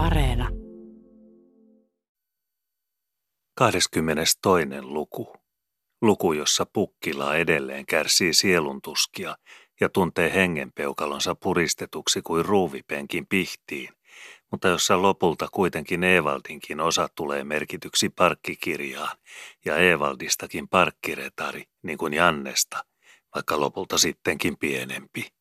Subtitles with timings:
[0.00, 0.48] Areena.
[3.54, 4.38] 22.
[4.80, 5.36] luku.
[6.02, 9.36] Luku, jossa Pukkila edelleen kärsii sieluntuskia
[9.80, 13.88] ja tuntee hengenpeukalonsa puristetuksi kuin ruuvipenkin pihtiin,
[14.50, 19.16] mutta jossa lopulta kuitenkin Evaldinkin osa tulee merkityksi parkkikirjaan
[19.64, 22.84] ja Evaldistakin parkkiretari, niin kuin Jannesta,
[23.34, 25.39] vaikka lopulta sittenkin pienempi.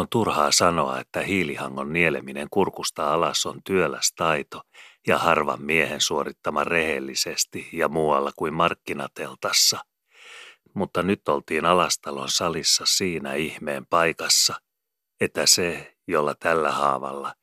[0.00, 4.62] On turhaa sanoa, että hiilihangon nieleminen kurkusta alas on työläs taito
[5.06, 9.78] ja harvan miehen suorittama rehellisesti ja muualla kuin markkinateltassa.
[10.74, 14.54] Mutta nyt oltiin alastalon salissa siinä ihmeen paikassa,
[15.20, 17.34] että se, jolla tällä haavalla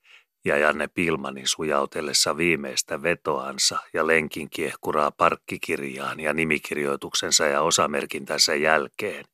[0.46, 9.26] ja Janne Pilmani sujautellessa viimeistä vetoansa ja lenkin kiehkuraa parkkikirjaan ja nimikirjoituksensa ja osamerkintänsä jälkeen,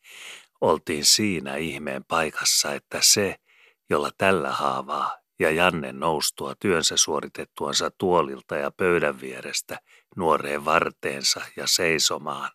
[0.63, 3.35] oltiin siinä ihmeen paikassa, että se,
[3.90, 9.79] jolla tällä haavaa ja Janne noustua työnsä suoritettuansa tuolilta ja pöydän vierestä
[10.15, 12.52] nuoreen varteensa ja seisomaan,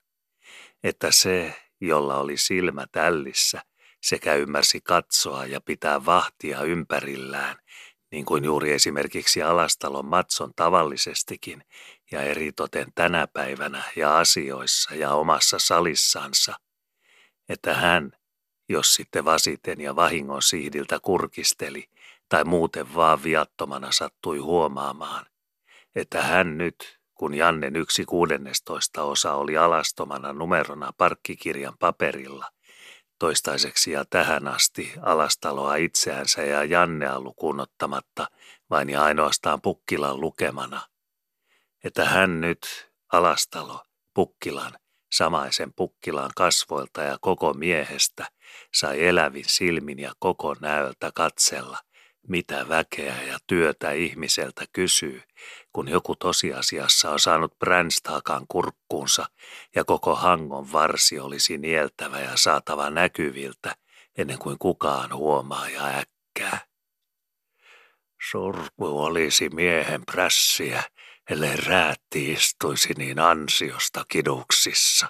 [0.84, 3.62] että se, jolla oli silmä tällissä
[4.02, 7.56] sekä ymmärsi katsoa ja pitää vahtia ympärillään,
[8.12, 11.64] niin kuin juuri esimerkiksi Alastalon Matson tavallisestikin
[12.10, 16.54] ja eritoten tänä päivänä ja asioissa ja omassa salissansa–
[17.48, 18.12] että hän,
[18.68, 21.88] jos sitten vasiten ja vahingon sihdiltä kurkisteli
[22.28, 25.26] tai muuten vaan viattomana sattui huomaamaan,
[25.94, 32.46] että hän nyt, kun Jannen yksi kuudennestoista osa oli alastomana numerona parkkikirjan paperilla,
[33.18, 38.26] toistaiseksi ja tähän asti alastaloa itseänsä ja Jannea lukuun ottamatta
[38.70, 40.80] vain ja ainoastaan Pukkilan lukemana,
[41.84, 44.72] että hän nyt, alastalo, Pukkilan,
[45.12, 48.26] samaisen pukkilaan kasvoilta ja koko miehestä,
[48.74, 51.78] sai elävin silmin ja koko näöltä katsella,
[52.28, 55.22] mitä väkeä ja työtä ihmiseltä kysyy,
[55.72, 59.26] kun joku tosiasiassa on saanut Brandstakan kurkkuunsa
[59.74, 63.74] ja koko hangon varsi olisi nieltävä ja saatava näkyviltä
[64.18, 66.58] ennen kuin kukaan huomaa ja äkkää.
[68.30, 70.82] Surku olisi miehen prässiä,
[71.30, 75.08] ellei räätti istuisi niin ansiosta kiduksissa.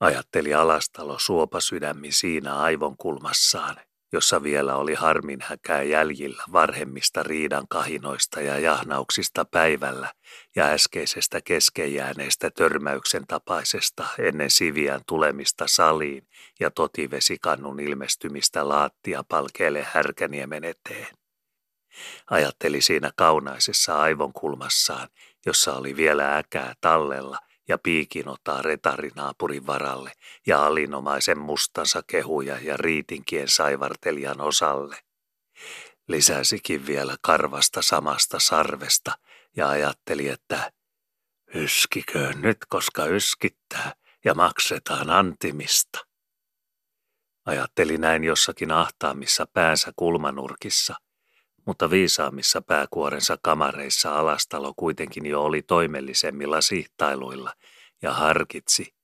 [0.00, 3.76] Ajatteli Alastalo suopasydämi siinä aivonkulmassaan,
[4.12, 10.12] jossa vielä oli harmin häkää jäljillä varhemmista riidan kahinoista ja jahnauksista päivällä
[10.56, 16.28] ja äskeisestä keskejääneestä törmäyksen tapaisesta ennen Siviän tulemista saliin
[16.60, 21.27] ja totivesikannun ilmestymistä laattia palkeelle härkäniemen eteen.
[22.30, 25.08] Ajatteli siinä kaunaisessa aivonkulmassaan,
[25.46, 27.38] jossa oli vielä äkää tallella
[27.68, 30.12] ja piikinotaa retarinaapurin varalle
[30.46, 34.96] ja alinomaisen mustansa kehuja ja riitinkien saivartelijan osalle.
[36.08, 39.12] Lisäsikin vielä karvasta samasta sarvesta
[39.56, 40.72] ja ajatteli, että
[41.54, 43.92] yskiköön nyt, koska yskittää
[44.24, 45.98] ja maksetaan antimista.
[47.46, 50.94] Ajatteli näin jossakin ahtaamissa päänsä kulmanurkissa–
[51.68, 57.52] mutta viisaammissa pääkuorensa kamareissa alastalo kuitenkin jo oli toimellisemmilla sihtailuilla
[58.02, 58.94] ja harkitsi,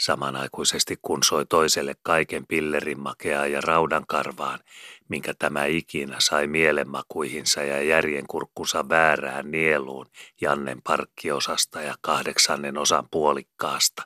[0.00, 4.60] samanaikuisesti kun soi toiselle kaiken pillerin makeaa ja raudankarvaan,
[5.08, 10.06] minkä tämä ikinä sai mielenmakuihinsa ja järjenkurkkunsa väärään nieluun
[10.40, 14.02] Jannen parkkiosasta ja kahdeksannen osan puolikkaasta.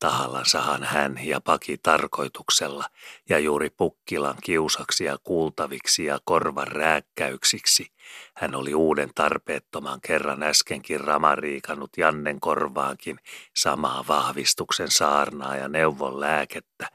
[0.00, 2.84] Tahallansahan hän ja paki tarkoituksella
[3.28, 7.86] ja juuri Pukkilan kiusaksi ja kuultaviksi ja korvan rääkkäyksiksi.
[8.34, 13.18] Hän oli uuden tarpeettoman kerran äskenkin ramariikannut Jannen korvaankin
[13.56, 16.90] samaa vahvistuksen saarnaa ja neuvon lääkettä,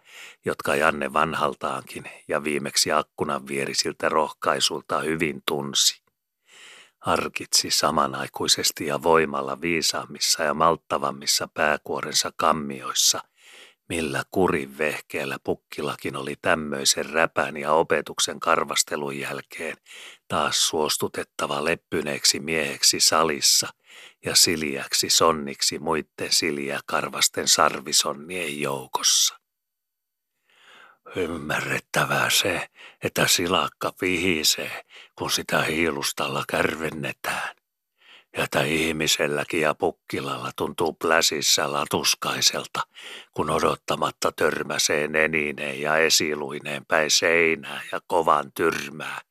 [0.46, 6.03] jotka Janne vanhaltaankin ja viimeksi akkunan vierisiltä rohkaisulta hyvin tunsi
[7.04, 13.20] harkitsi samanaikuisesti ja voimalla viisaammissa ja malttavammissa pääkuorensa kammioissa,
[13.90, 19.78] millä kurin vehkeellä pukkilakin oli tämmöisen räpän ja opetuksen karvastelun jälkeen
[20.28, 23.68] taas suostutettava leppyneeksi mieheksi salissa
[24.26, 29.40] ja siljäksi sonniksi muitten siliä karvasten sarvisonnien joukossa.
[31.16, 32.70] Ymmärrettävää se,
[33.04, 37.56] että silakka pihisee, kun sitä hiilustalla kärvennetään.
[38.38, 42.82] Ja että ihmiselläkin ja pukkilalla tuntuu pläsissä latuskaiselta,
[43.34, 49.22] kun odottamatta törmäsee nenineen ja esiluineen päin seinää ja kovan tyrmää,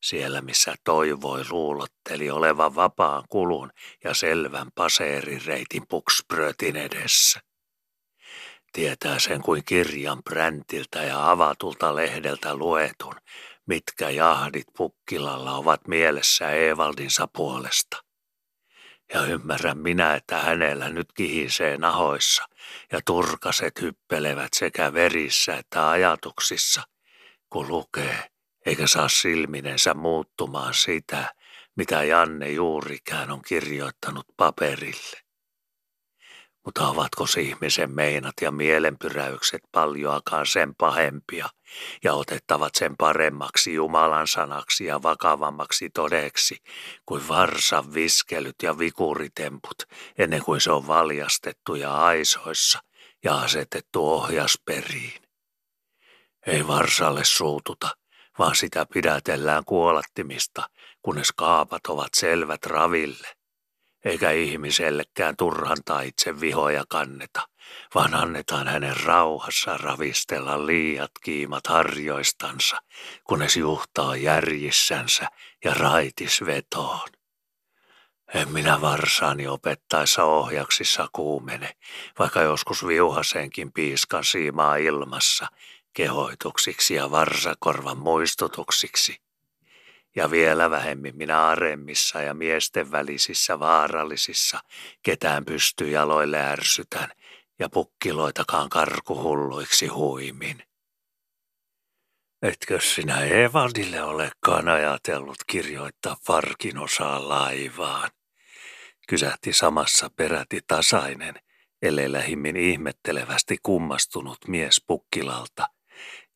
[0.00, 3.72] siellä missä toivoi luulotteli olevan vapaan kulun
[4.04, 7.40] ja selvän paseerireitin puksprötin edessä.
[8.72, 13.14] Tietää sen kuin kirjan präntiltä ja avatulta lehdeltä luetun,
[13.70, 17.96] mitkä jahdit Pukkilalla ovat mielessä Evaldinsa puolesta.
[19.14, 22.44] Ja ymmärrän minä, että hänellä nyt kihisee nahoissa
[22.92, 26.82] ja turkaset hyppelevät sekä verissä että ajatuksissa,
[27.50, 28.30] kun lukee,
[28.66, 31.34] eikä saa silminensä muuttumaan sitä,
[31.76, 35.20] mitä Janne juurikään on kirjoittanut paperille.
[36.64, 41.48] Mutta ovatko ihmisen meinat ja mielenpyräykset paljoakaan sen pahempia
[42.04, 46.56] ja otettavat sen paremmaksi Jumalan sanaksi ja vakavammaksi todeksi
[47.06, 49.82] kuin varsan viskelyt ja vikuritemput
[50.18, 52.78] ennen kuin se on valjastettu ja aisoissa
[53.24, 55.22] ja asetettu ohjasperiin?
[56.46, 57.88] Ei varsalle suututa,
[58.38, 60.70] vaan sitä pidätellään kuolattimista,
[61.02, 63.28] kunnes kaapat ovat selvät raville
[64.04, 67.48] eikä ihmisellekään turhantaa itse vihoja kanneta,
[67.94, 72.76] vaan annetaan hänen rauhassa ravistella liiat kiimat harjoistansa,
[73.24, 75.26] kunnes juhtaa järjissänsä
[75.64, 77.08] ja raitis vetoon.
[78.34, 81.76] En minä varsaani opettaessa ohjaksissa kuumene,
[82.18, 85.46] vaikka joskus viuhasenkin piiskan siimaa ilmassa,
[85.92, 89.20] kehoituksiksi ja varsakorvan muistutuksiksi
[90.16, 94.60] ja vielä vähemmin minä aremmissa ja miesten välisissä vaarallisissa
[95.02, 97.08] ketään pystyy jaloille ärsytän
[97.60, 100.62] ja pukkiloitakaan karkuhulluiksi huimin.
[102.42, 108.10] Etkö sinä Evaldille olekaan ajatellut kirjoittaa farkin osaa laivaan?
[109.08, 111.34] Kysähti samassa peräti tasainen,
[111.82, 115.66] ellei lähimmin ihmettelevästi kummastunut mies pukkilalta–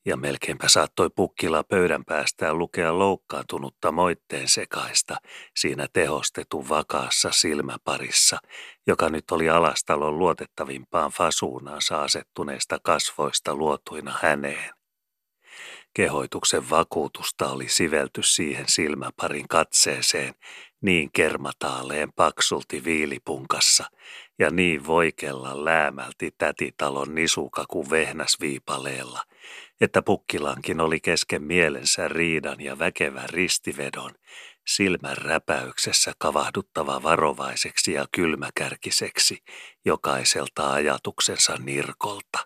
[0.07, 5.17] ja melkeinpä saattoi pukkila pöydän päästään lukea loukkaantunutta moitteen sekaista
[5.57, 8.39] siinä tehostetun vakaassa silmäparissa,
[8.87, 14.75] joka nyt oli alastalon luotettavimpaan fasuunaansa asettuneesta kasvoista luotuina häneen.
[15.95, 20.35] Kehoituksen vakuutusta oli sivelty siihen silmäparin katseeseen
[20.81, 23.85] niin kermataaleen paksulti viilipunkassa
[24.39, 29.23] ja niin voikella läämälti tätitalon nisuka kuin vehnäsviipaleella,
[29.81, 34.11] että pukkilankin oli kesken mielensä riidan ja väkevän ristivedon,
[34.67, 39.39] silmän räpäyksessä kavahduttava varovaiseksi ja kylmäkärkiseksi
[39.85, 42.39] jokaiselta ajatuksensa nirkolta.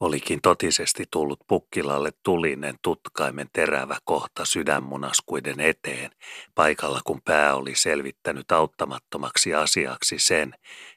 [0.00, 6.10] Olikin totisesti tullut pukkilalle tulinen tutkaimen terävä kohta sydänmunaskuiden eteen,
[6.54, 10.54] paikalla kun pää oli selvittänyt auttamattomaksi asiaksi sen,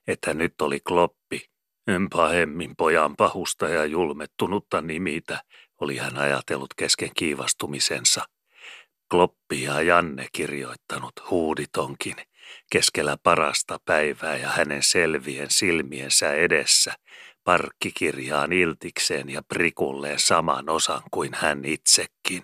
[0.07, 1.45] että nyt oli kloppi,
[1.87, 5.43] en pahemmin pojan pahusta ja julmettunutta nimitä,
[5.81, 8.25] oli hän ajatellut kesken kiivastumisensa.
[9.13, 12.15] Kloppi ja Janne kirjoittanut huuditonkin,
[12.71, 16.93] keskellä parasta päivää ja hänen selvien silmiensä edessä,
[17.43, 22.43] parkkikirjaan iltikseen ja prikulleen saman osan kuin hän itsekin.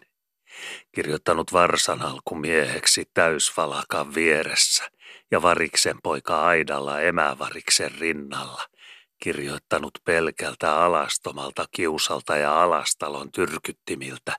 [0.91, 4.83] Kirjoittanut varsan alkumieheksi täysvalakan vieressä
[5.31, 8.63] ja variksen poika aidalla emävariksen rinnalla–
[9.23, 14.35] kirjoittanut pelkältä alastomalta kiusalta ja alastalon tyrkyttimiltä,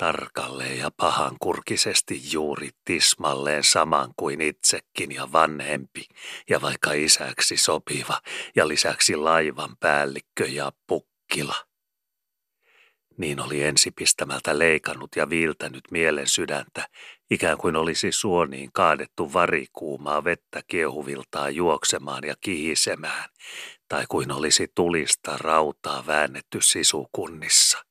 [0.00, 6.04] tarkalleen ja pahankurkisesti juuri tismalleen saman kuin itsekin ja vanhempi,
[6.50, 8.20] ja vaikka isäksi sopiva,
[8.56, 11.54] ja lisäksi laivan päällikkö ja pukkila.
[13.18, 16.88] Niin oli ensipistämältä leikannut ja viiltänyt mielen sydäntä,
[17.30, 23.28] ikään kuin olisi suoniin kaadettu varikuumaa vettä kiehuviltaa juoksemaan ja kihisemään,
[23.88, 27.89] tai kuin olisi tulista rautaa väännetty sisukunnissa.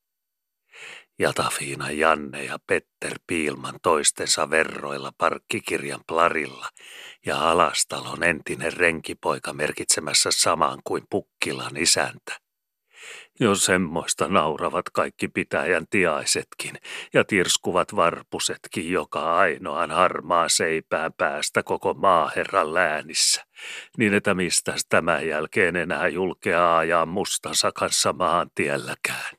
[1.19, 6.69] Jatafiina Janne ja Petter Piilman toistensa verroilla parkkikirjan plarilla
[7.25, 12.39] ja Alastalon entinen renkipoika merkitsemässä samaan kuin Pukkilan isäntä.
[13.39, 16.75] Jo semmoista nauravat kaikki pitäjän tiaisetkin
[17.13, 23.45] ja tirskuvat varpusetkin joka ainoan harmaa seipään päästä koko maaherran läänissä,
[23.97, 29.38] niin että mistä tämän jälkeen enää julkea ajaa mustansa kanssa maantielläkään.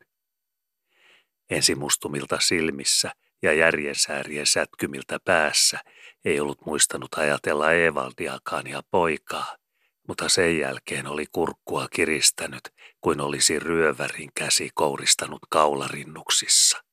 [1.50, 3.11] Ensimustumilta silmissä
[3.42, 5.78] ja järjensäärien sätkymiltä päässä
[6.25, 9.57] ei ollut muistanut ajatella Evaldiakaan ja poikaa,
[10.09, 12.62] mutta sen jälkeen oli kurkkua kiristänyt,
[13.00, 16.85] kuin olisi ryövärin käsi kouristanut kaularinnuksissa.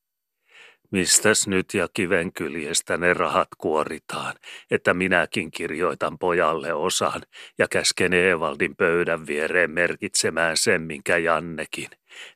[0.91, 4.35] Mistäs nyt ja kivenkyljestä ne rahat kuoritaan,
[4.71, 7.21] että minäkin kirjoitan pojalle osan
[7.57, 11.89] ja käsken Evaldin pöydän viereen merkitsemään sen, minkä Jannekin,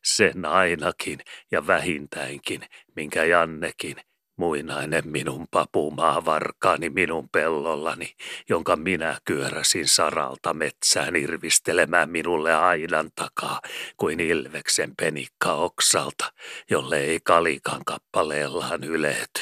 [0.03, 1.19] sen ainakin
[1.51, 2.61] ja vähintäinkin,
[2.95, 3.95] minkä Jannekin
[4.41, 8.15] Muinainen minun papumaa varkaani minun pellollani,
[8.49, 13.61] jonka minä kyöräsin saralta metsään irvistelemään minulle aidan takaa
[13.97, 16.33] kuin ilveksen penikka oksalta,
[16.69, 19.41] jolle ei kalikan kappaleellaan ylety.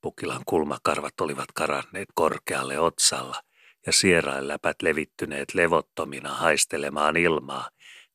[0.00, 3.42] Pukilan kulmakarvat olivat karanneet korkealle otsalla
[3.86, 7.68] ja sierainläpät levittyneet levottomina haistelemaan ilmaa,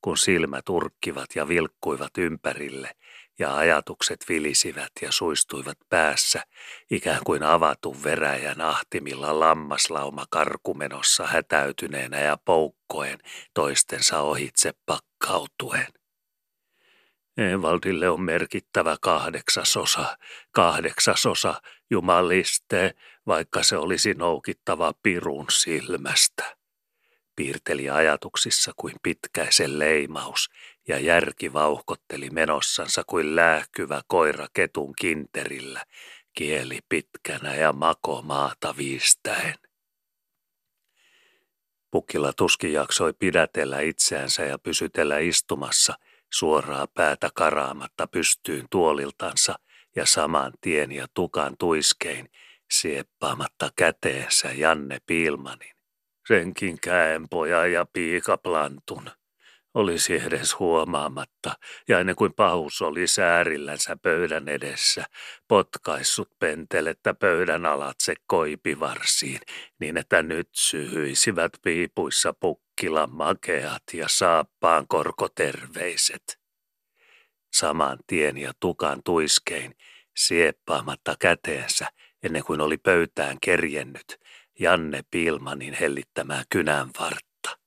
[0.03, 2.95] kun silmät urkkivat ja vilkkuivat ympärille
[3.39, 6.43] ja ajatukset vilisivät ja suistuivat päässä,
[6.91, 13.19] ikään kuin avatun veräjän ahtimilla lammaslauma karkumenossa hätäytyneenä ja poukkoen
[13.53, 15.87] toistensa ohitse pakkautuen.
[17.37, 20.17] Evaldille on merkittävä kahdeksasosa,
[20.51, 22.93] kahdeksasosa jumaliste,
[23.27, 26.62] vaikka se olisi noukittava pirun silmästä
[27.35, 30.49] piirteli ajatuksissa kuin pitkäisen leimaus
[30.87, 35.85] ja järki vauhkotteli menossansa kuin läähkyvä koira ketun kinterillä,
[36.33, 39.55] kieli pitkänä ja mako maata viistäen.
[41.91, 45.93] Pukilla tuskin jaksoi pidätellä itseänsä ja pysytellä istumassa
[46.33, 49.55] suoraa päätä karaamatta pystyyn tuoliltansa
[49.95, 52.29] ja saman tien ja tukan tuiskein
[52.71, 55.72] sieppaamatta käteensä Janne Piilmanin
[56.27, 59.09] senkin käenpoja ja piikaplantun.
[59.73, 61.53] Olisi edes huomaamatta,
[61.87, 65.05] ja ennen kuin pahus oli säärillänsä pöydän edessä,
[65.47, 69.39] potkaissut pentelettä pöydän alatse koipivarsiin,
[69.79, 76.39] niin että nyt syhyisivät piipuissa pukkila makeat ja saappaan korkoterveiset.
[77.53, 79.75] Saman tien ja tukan tuiskein,
[80.17, 81.87] sieppaamatta käteensä,
[82.23, 84.22] ennen kuin oli pöytään kerjennyt,
[84.63, 86.43] Janne Pilmanin hellittämää
[86.99, 87.59] vartta.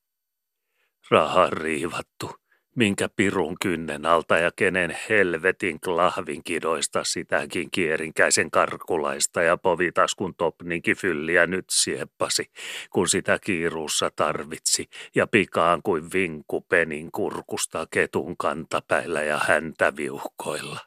[1.11, 2.31] Raha riivattu,
[2.77, 11.47] minkä pirun kynnen alta ja kenen helvetin klahvinkidoista sitäkin kierinkäisen karkulaista ja povitaskun topninki fylliä
[11.47, 12.51] nyt sieppasi,
[12.91, 20.81] kun sitä kiiruussa tarvitsi ja pikaan kuin vinku penin kurkusta ketun kantapäillä ja häntä viuhkoilla.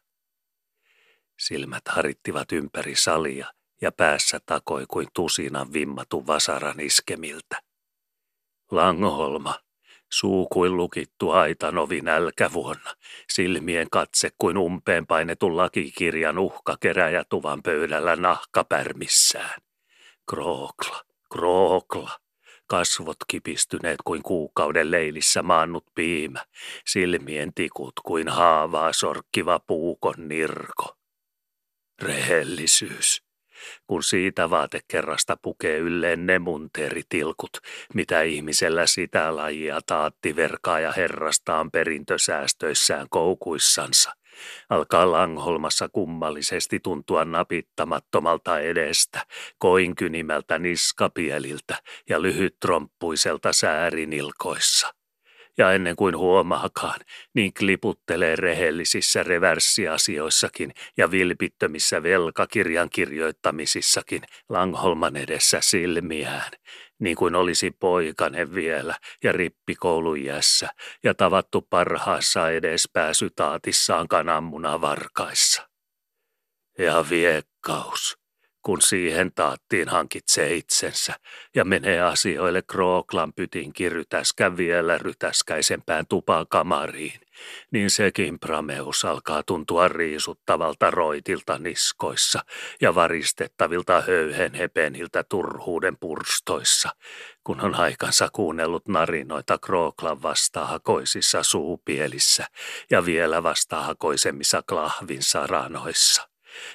[1.39, 3.47] Silmät harittivat ympäri salia–
[3.81, 7.61] ja päässä takoi kuin tusinan vimmatu vasaran iskemiltä.
[8.71, 9.55] Langholma,
[10.11, 12.93] suu kuin lukittu aitanovi nälkävuonna,
[13.29, 19.61] silmien katse kuin umpeen painetun lakikirjan uhka keräjätuvan pöydällä nahkapärmissään.
[20.29, 22.19] Krookla, krookla,
[22.67, 26.45] kasvot kipistyneet kuin kuukauden leilissä maannut piimä,
[26.87, 30.95] silmien tikut kuin haavaa sorkkiva puukon nirko.
[32.01, 33.23] Rehellisyys,
[33.87, 37.57] kun siitä vaatekerrasta pukee ylleen ne munteeritilkut,
[37.93, 44.11] mitä ihmisellä sitä lajia taatti verkaa ja herrastaan perintösäästöissään koukuissansa.
[44.69, 49.25] Alkaa Langholmassa kummallisesti tuntua napittamattomalta edestä,
[49.57, 51.75] koinkynimältä niskapieliltä
[52.09, 54.98] ja lyhytromppuiselta säärinilkoissa
[55.59, 56.99] ja ennen kuin huomaakaan,
[57.35, 66.51] niin kliputtelee rehellisissä reverssiasioissakin ja vilpittömissä velkakirjan kirjoittamisissakin Langholman edessä silmiään,
[66.99, 70.69] niin kuin olisi poikanen vielä ja rippikoulujässä
[71.03, 75.69] ja tavattu parhaassa edespääsytaatissaan kananmuna varkaissa.
[76.77, 78.17] Ja viekkaus,
[78.61, 81.13] kun siihen taattiin hankitsee itsensä
[81.55, 87.19] ja menee asioille Krooklan pytin rytäskän vielä rytäskäisempään tupakamariin,
[87.71, 92.39] niin sekin prameus alkaa tuntua riisuttavalta roitilta niskoissa
[92.81, 96.89] ja varistettavilta höyhenhepeniltä turhuuden purstoissa,
[97.43, 102.45] kun on aikansa kuunnellut narinoita Krooklan vastahakoisissa suupielissä
[102.89, 106.28] ja vielä vastahakoisemmissa klahvin ranoissa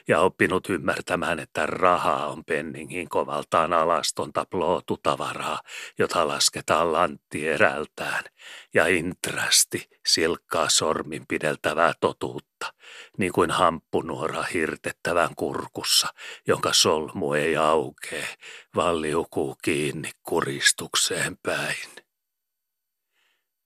[0.08, 5.60] ja oppinut ymmärtämään, että raha on penningin kovaltaan alastonta plootutavaraa,
[5.98, 8.24] jota lasketaan lanttierältään,
[8.74, 12.72] ja intrasti silkkaa sormin pideltävää totuutta,
[13.18, 16.08] niin kuin hamppunuora hirtettävän kurkussa,
[16.46, 18.28] jonka solmu ei aukee,
[18.76, 22.03] vaan liukuu kiinni kuristukseen päin.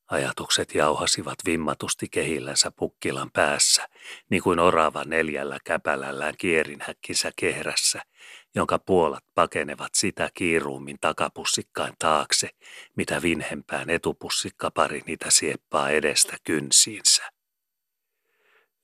[0.09, 3.89] Ajatukset jauhasivat vimmatusti kehillänsä pukkilan päässä,
[4.31, 8.03] niin kuin orava neljällä käpälällään kierinhäkkinsä kehrässä,
[8.55, 12.49] jonka puolat pakenevat sitä kiiruummin takapussikkain taakse,
[12.97, 17.23] mitä vinhempään etupussikkapari niitä sieppaa edestä kynsiinsä.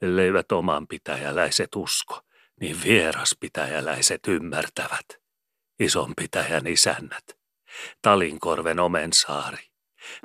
[0.02, 2.20] Elleivät omanpitäjäläiset usko,
[2.60, 5.06] niin vieraspitäjäläiset ymmärtävät.
[5.80, 7.24] Ison pitäjän isännät.
[8.02, 9.73] Talinkorven omensaari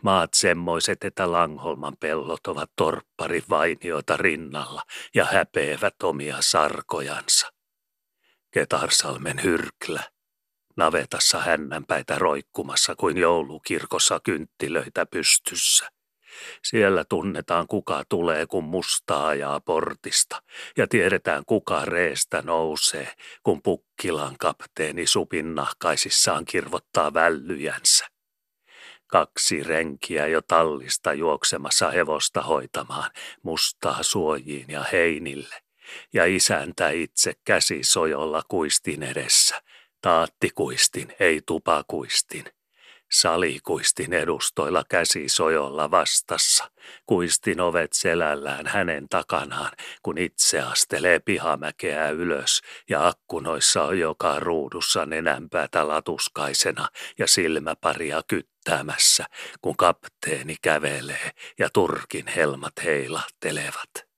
[0.03, 4.81] Maat semmoiset, että Langholman pellot ovat torppari vainiota rinnalla
[5.15, 7.51] ja häpeävät omia sarkojansa.
[8.51, 10.03] Ketarsalmen hyrklä.
[10.77, 15.89] Navetassa hännänpäitä roikkumassa kuin joulukirkossa kynttilöitä pystyssä.
[16.63, 20.41] Siellä tunnetaan kuka tulee, kun musta ajaa portista,
[20.77, 28.07] ja tiedetään kuka reestä nousee, kun Pukkilan kapteeni supinnahkaisissaan kirvottaa vällyjänsä.
[29.11, 33.11] Kaksi renkiä jo tallista juoksemassa hevosta hoitamaan,
[33.43, 35.55] mustaa suojiin ja heinille,
[36.13, 39.61] ja isäntä itse käsi sojolla kuistin edessä,
[40.01, 42.45] taattikuistin, ei tupakuistin–
[43.11, 46.71] Salikuistin edustoilla käsi sojolla vastassa,
[47.05, 49.71] kuistin ovet selällään hänen takanaan,
[50.03, 56.87] kun itse astelee pihamäkeä ylös ja akkunoissa on joka ruudussa nenänpäätä latuskaisena
[57.17, 59.25] ja silmäparia kyttäämässä,
[59.61, 64.08] kun kapteeni kävelee ja turkin helmat heilahtelevat.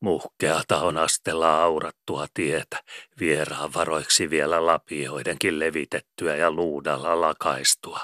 [0.00, 2.82] Muhkeata on astella aurattua tietä,
[3.20, 8.00] vieraan varoiksi vielä lapioidenkin levitettyä ja luudalla lakaistua.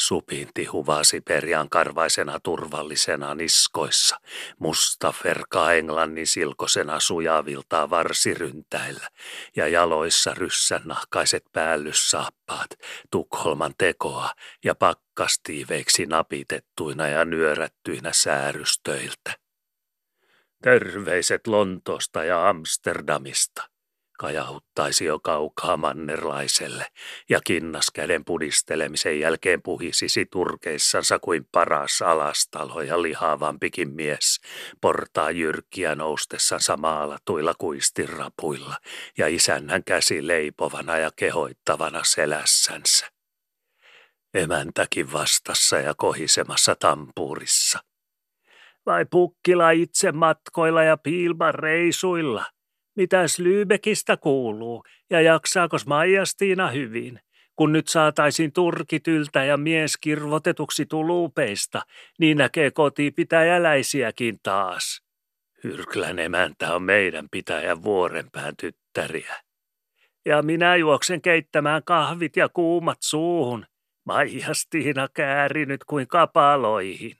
[0.00, 4.20] Supinti huvasi perjan karvaisena turvallisena niskoissa,
[4.58, 9.08] musta ferka englannin silkosena sujaviltaa varsiryntäillä
[9.56, 12.70] ja jaloissa ryssän nahkaiset päällyssaappaat,
[13.10, 14.30] Tukholman tekoa
[14.64, 19.45] ja pakkastiiveiksi napitettuina ja nyörättyinä säärystöiltä.
[20.62, 23.62] Terveiset Lontoosta ja Amsterdamista,
[24.18, 26.86] kajauttaisi jo kaukaa mannerlaiselle,
[27.28, 34.40] ja kinnaskäden pudistelemisen jälkeen puhisisi turkeissansa kuin paras alastalo ja lihavampikin mies,
[34.80, 38.76] portaa jyrkkiä noustessansa maalatuilla kuistirapuilla
[39.18, 43.06] ja isännän käsi leipovana ja kehoittavana selässänsä.
[44.34, 47.78] Emäntäkin vastassa ja kohisemassa tampuurissa–
[48.86, 52.44] vai pukkila itse matkoilla ja piilman reisuilla?
[52.96, 57.20] Mitäs Lybekistä kuuluu ja jaksaako Maijastiina hyvin?
[57.56, 61.82] Kun nyt saataisiin turkityltä ja mies kirvotetuksi tuluupeista,
[62.18, 65.02] niin näkee kotipitäjäläisiäkin taas.
[65.64, 69.34] Hyrklän emäntä on meidän pitäjän vuorenpään tyttäriä.
[70.26, 73.66] Ja minä juoksen keittämään kahvit ja kuumat suuhun.
[74.04, 77.16] Maijastiina käärinyt kuin kapaloihin,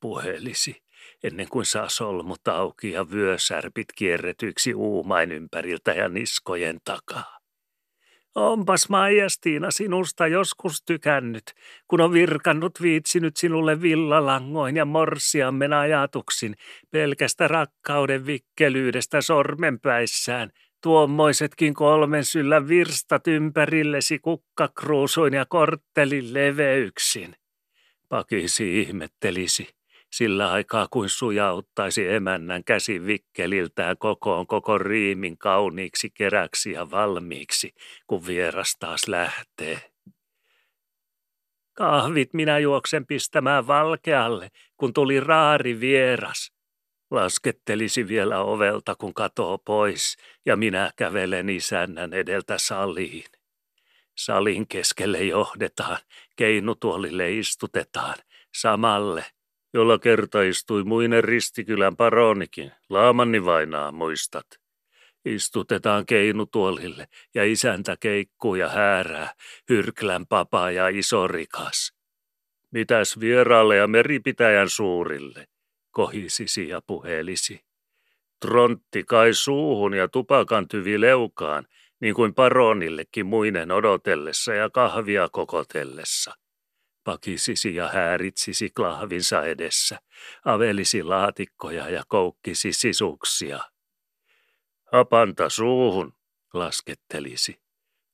[0.00, 0.82] puhelisi
[1.22, 7.38] ennen kuin saa solmut auki ja vyösärpit kierretyiksi uumain ympäriltä ja niskojen takaa.
[8.34, 11.44] Onpas Maijastiina sinusta joskus tykännyt,
[11.88, 16.56] kun on virkannut viitsinyt sinulle villalangoin ja morsiammen ajatuksin
[16.90, 20.50] pelkästä rakkauden vikkelyydestä sormenpäissään,
[20.82, 27.36] tuommoisetkin kolmen syllä virstat ympärillesi kukkakruusuin ja korttelin leveyksin.
[28.08, 29.68] Pakisi ihmettelisi
[30.12, 37.74] sillä aikaa kuin sujauttaisi emännän käsi vikkeliltään kokoon koko riimin kauniiksi keräksi ja valmiiksi,
[38.06, 39.92] kun vieras taas lähtee.
[41.72, 46.52] Kahvit minä juoksen pistämään valkealle, kun tuli raari vieras.
[47.10, 53.24] Laskettelisi vielä ovelta, kun katoo pois, ja minä kävelen isännän edeltä saliin.
[54.18, 55.98] Salin keskelle johdetaan,
[56.36, 58.16] keinutuolille istutetaan,
[58.54, 59.24] samalle–
[59.74, 64.46] jolla kertaistui muinen ristikylän paronikin, Laamanni vainaa muistat.
[65.24, 69.34] Istutetaan keinutuolille ja isäntä keikkuu ja häärää,
[69.68, 71.92] hyrklän papa ja iso rikas.
[72.70, 75.46] Mitäs vieraalle ja meripitäjän suurille,
[75.90, 77.60] kohisisi ja puhelisi.
[78.40, 81.66] Trontti kai suuhun ja tupakan tyvi leukaan,
[82.00, 86.41] niin kuin paronillekin muinen odotellessa ja kahvia kokotellessa
[87.04, 89.98] pakisisi ja hääritsisi klahvinsa edessä,
[90.44, 93.60] avelisi laatikkoja ja koukkisi sisuksia.
[94.92, 96.14] Hapanta suuhun,
[96.54, 97.62] laskettelisi.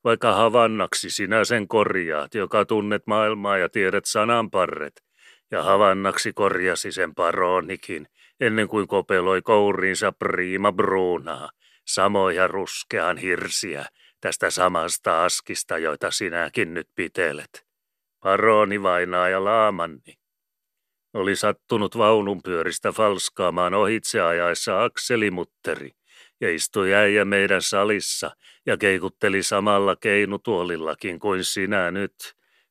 [0.04, 5.04] Vaikka havannaksi sinä sen korjaat, joka tunnet maailmaa ja tiedät sananparret,
[5.50, 8.08] ja havannaksi korjasi sen paronikin,
[8.40, 11.50] ennen kuin kopeloi kouriinsa priima bruunaa,
[11.86, 13.86] samoja ruskean hirsiä,
[14.20, 17.67] tästä samasta askista, joita sinäkin nyt pitelet.
[18.20, 20.18] Paroni vainaa ja laamanni.
[21.14, 25.90] Oli sattunut vaununpyöristä falskaamaan ohitse ajaessa akselimutteri
[26.40, 28.30] ja istui äijä meidän salissa
[28.66, 32.14] ja keikutteli samalla keinutuolillakin kuin sinä nyt,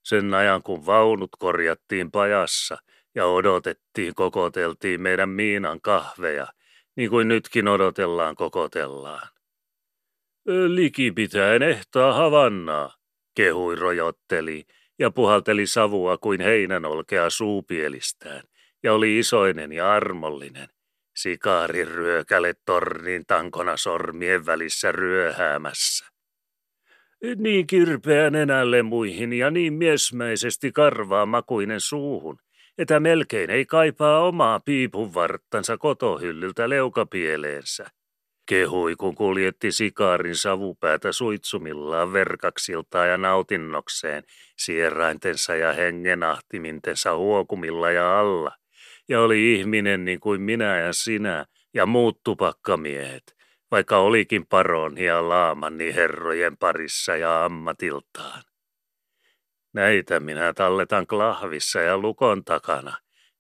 [0.03, 2.77] sen ajan kun vaunut korjattiin pajassa
[3.15, 6.47] ja odotettiin, kokoteltiin meidän Miinan kahveja,
[6.95, 9.27] niin kuin nytkin odotellaan, kokotellaan.
[10.67, 12.93] Likipitäen ehtaa havannaa,
[13.35, 14.65] kehui rojotteli
[14.99, 18.43] ja puhalteli savua kuin heinän olkea suupielistään
[18.83, 20.67] ja oli isoinen ja armollinen.
[21.15, 26.05] Sikaari ryökäle tornin tankona sormien välissä ryöhäämässä.
[27.35, 32.39] Niin kirpeä nenälle muihin ja niin miesmäisesti karvaa makuinen suuhun,
[32.77, 37.87] että melkein ei kaipaa omaa piipun varttansa kotohyllyltä leukapieleensä.
[38.49, 44.23] Kehui, kun kuljetti sikaarin savupäätä suitsumillaan verkaksilta ja nautinnokseen,
[44.57, 48.51] sieraintensa ja hengenahtimintensa huokumilla ja alla.
[49.09, 53.35] Ja oli ihminen niin kuin minä ja sinä ja muut tupakkamiehet,
[53.71, 58.43] vaikka olikin paronia laamanni herrojen parissa ja ammatiltaan.
[59.73, 62.97] Näitä minä talletan klahvissa ja lukon takana,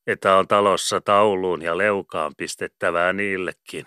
[0.07, 3.85] että on talossa tauluun ja leukaan pistettävää niillekin,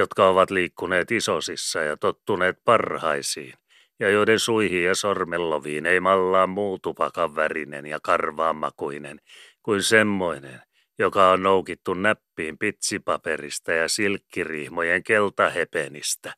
[0.00, 3.54] jotka ovat liikkuneet isosissa ja tottuneet parhaisiin,
[4.00, 9.20] ja joiden suihin ja sormelloviin ei mallaa muu tupakan värinen ja karvaamakuinen
[9.62, 10.60] kuin semmoinen,
[10.98, 16.32] joka on noukittu näppiin pitsipaperista ja silkkiriihmojen keltahepenistä,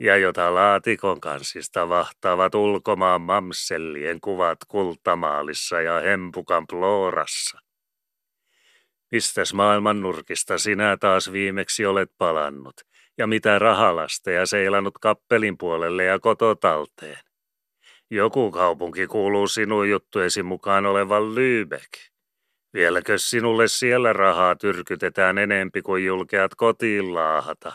[0.00, 7.63] ja jota laatikon kansista vahtaavat ulkomaan mamsellien kuvat kultamaalissa ja hempukan ploorassa.
[9.14, 12.74] Mistäs maailman nurkista sinä taas viimeksi olet palannut,
[13.18, 17.18] ja mitä rahalasteja seilannut kappelin puolelle ja kototalteen?
[18.10, 22.10] Joku kaupunki kuuluu sinun juttuesi mukaan olevan Lübeck.
[22.72, 27.72] Vieläkö sinulle siellä rahaa tyrkytetään enempi kuin julkeat kotiin laahata,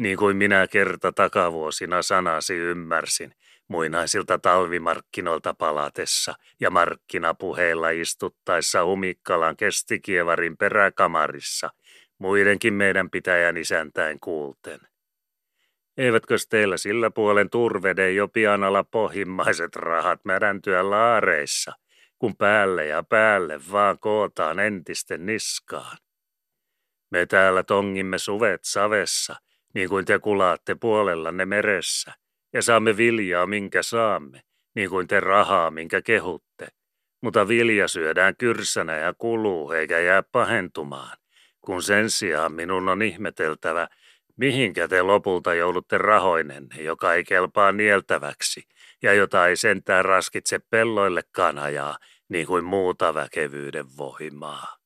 [0.00, 3.34] niin kuin minä kerta takavuosina sanasi ymmärsin,
[3.72, 11.70] muinaisilta talvimarkkinoilta palatessa ja markkinapuheilla istuttaessa Umikkalan kestikievarin peräkamarissa,
[12.18, 14.80] muidenkin meidän pitäjän isäntäin kuulten.
[15.96, 21.72] Eivätkö teillä sillä puolen turvede jo pian ala pohjimmaiset rahat märäntyä laareissa,
[22.18, 25.96] kun päälle ja päälle vaan kootaan entisten niskaan?
[27.10, 29.36] Me täällä tongimme suvet savessa,
[29.74, 32.12] niin kuin te kulaatte puolellanne meressä,
[32.52, 34.40] ja saamme viljaa, minkä saamme,
[34.74, 36.68] niin kuin te rahaa, minkä kehutte.
[37.20, 41.16] Mutta vilja syödään kyrsänä ja kuluu, eikä jää pahentumaan,
[41.60, 43.88] kun sen sijaan minun on ihmeteltävä,
[44.36, 48.62] mihinkä te lopulta joudutte rahoinen, joka ei kelpaa nieltäväksi,
[49.02, 54.76] ja jota ei sentään raskitse pelloillekaan ajaa, niin kuin muuta väkevyyden voimaa.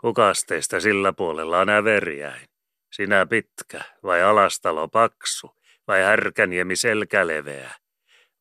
[0.00, 2.48] Kukas teistä sillä puolella on äveriäin?
[2.92, 5.61] Sinä pitkä vai alastalo paksu?
[5.88, 7.70] Vai härkäniemi selkäleveä,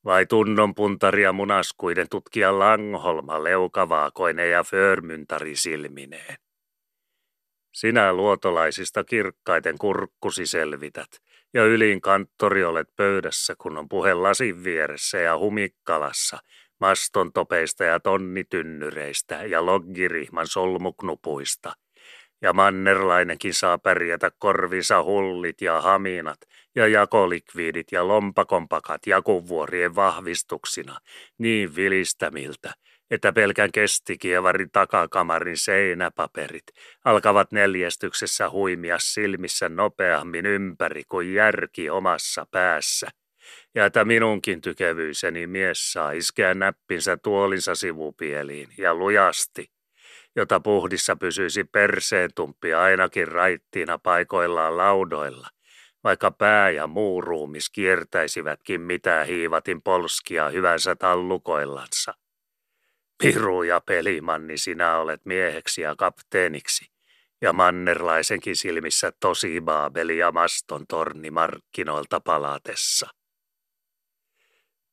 [0.05, 6.35] vai tunnonpuntaria munaskuiden tutkija Langholma leukavaakoinen ja förmyntari silmineen.
[7.73, 11.09] Sinä luotolaisista kirkkaiten kurkkusi selvität,
[11.53, 16.39] ja ylin kanttori olet pöydässä, kun on puhe lasin vieressä ja humikkalassa,
[16.79, 21.73] mastontopeista ja tonnitynnyreistä ja loggirihman solmuknupuista–
[22.41, 26.39] ja mannerlainenkin saa pärjätä korvinsa hullit ja haminat
[26.75, 30.97] ja jakolikviidit ja lompakonpakat jakuvuorien vahvistuksina
[31.37, 32.73] niin vilistämiltä,
[33.11, 36.63] että pelkän kestikievarin takakamarin seinäpaperit
[37.05, 43.07] alkavat neljästyksessä huimia silmissä nopeammin ympäri kuin järki omassa päässä.
[43.75, 49.67] Ja että minunkin tykevyyseni mies saa iskeä näppinsä tuolinsa sivupieliin ja lujasti–
[50.35, 55.47] jota puhdissa pysyisi perseentumppi ainakin raittiina paikoillaan laudoilla,
[56.03, 62.13] vaikka pää ja muu ruumis kiertäisivätkin mitä hiivatin polskia hyvänsä tallukoillansa.
[63.17, 66.85] Piru ja pelimanni sinä olet mieheksi ja kapteeniksi,
[67.41, 73.09] ja mannerlaisenkin silmissä tosi baabeli ja maston torni markkinoilta palatessa.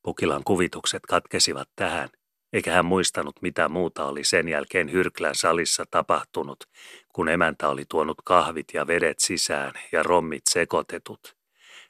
[0.03, 2.09] Pukilan kuvitukset katkesivat tähän,
[2.53, 6.65] eikä hän muistanut mitä muuta oli sen jälkeen Hyrklän salissa tapahtunut,
[7.13, 11.37] kun emäntä oli tuonut kahvit ja vedet sisään ja rommit sekotetut.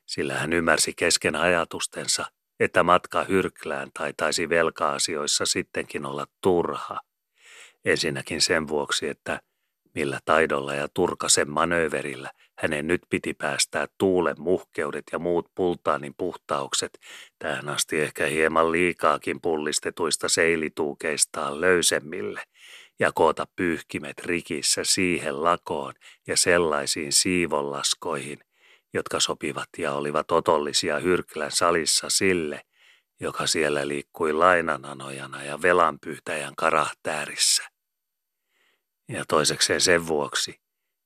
[0.06, 2.26] Sillä hän ymmärsi kesken ajatustensa,
[2.60, 7.00] että matka Hyrklään taitaisi velka-asioissa sittenkin olla turha.
[7.84, 9.40] Ensinnäkin sen vuoksi, että
[9.94, 16.98] millä taidolla ja turkasen manööverillä hänen nyt piti päästää tuulen muhkeudet ja muut pultaanin puhtaukset,
[17.38, 22.42] tähän asti ehkä hieman liikaakin pullistetuista seilituukeistaan löysemmille,
[22.98, 25.94] ja koota pyyhkimet rikissä siihen lakoon
[26.26, 28.38] ja sellaisiin siivonlaskoihin,
[28.94, 32.60] jotka sopivat ja olivat otollisia Hyrklän salissa sille,
[33.20, 37.77] joka siellä liikkui lainananojana ja velanpyytäjän karahtäärissä.
[39.08, 40.60] Ja toisekseen sen vuoksi,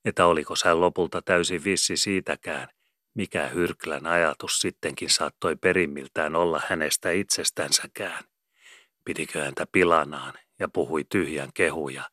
[0.05, 2.69] että oliko hän lopulta täysin vissi siitäkään,
[3.15, 8.25] mikä Hyrklän ajatus sittenkin saattoi perimmiltään olla hänestä itsestänsäkään.
[9.05, 12.11] Pidikö häntä pilanaan ja puhui tyhjän kehuja,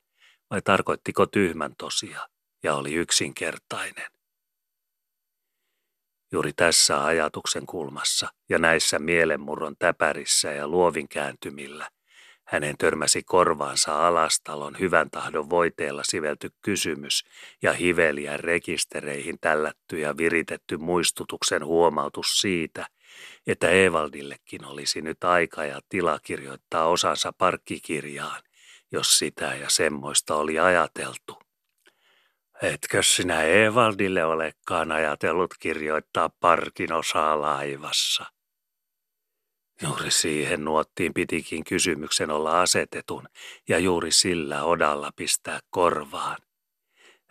[0.50, 2.30] vai tarkoittiko tyhmän tosia
[2.64, 4.08] ja oli yksinkertainen?
[6.32, 11.90] Juuri tässä ajatuksen kulmassa ja näissä mielenmurron täpärissä ja luovin kääntymillä
[12.50, 17.24] hänen törmäsi korvaansa alastalon hyvän tahdon voiteella sivelty kysymys
[17.62, 22.88] ja hiveliä rekistereihin tällätty ja viritetty muistutuksen huomautus siitä,
[23.48, 28.42] että Evaldillekin olisi nyt aika ja tila kirjoittaa osansa parkkikirjaan,
[28.92, 31.40] jos sitä ja semmoista oli ajateltu.
[32.62, 38.39] Etkö sinä Evaldille olekaan ajatellut kirjoittaa parkin osaa laivassa?
[39.84, 43.28] Juuri siihen nuottiin pitikin kysymyksen olla asetetun
[43.70, 46.38] ja juuri sillä odalla pistää korvaan.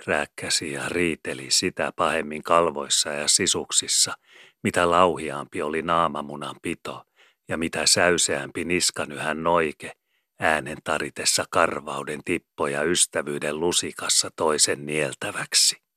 [0.07, 4.15] Rääkkäsi ja riiteli sitä pahemmin kalvoissa ja sisuksissa,
[4.63, 7.05] mitä lauhiaampi oli naamamunan pito
[7.49, 9.93] ja mitä säyseämpi niskanyhän noike,
[10.41, 15.88] äänen taritessa karvauden tippoja ystävyyden lusikassa toisen nieltäväksi.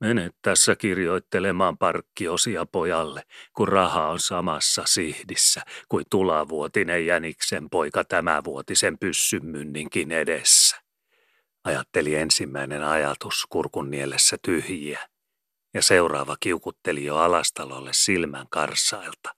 [0.00, 8.98] Mene tässä kirjoittelemaan parkkiosia pojalle, kun raha on samassa sihdissä kuin tulavuotinen jäniksen poika tämänvuotisen
[8.98, 10.76] pyssymynninkin edessä.
[11.64, 13.90] Ajatteli ensimmäinen ajatus kurkun
[14.42, 15.08] tyhjiä,
[15.74, 19.34] ja seuraava kiukutteli jo alastalolle silmän karsailta.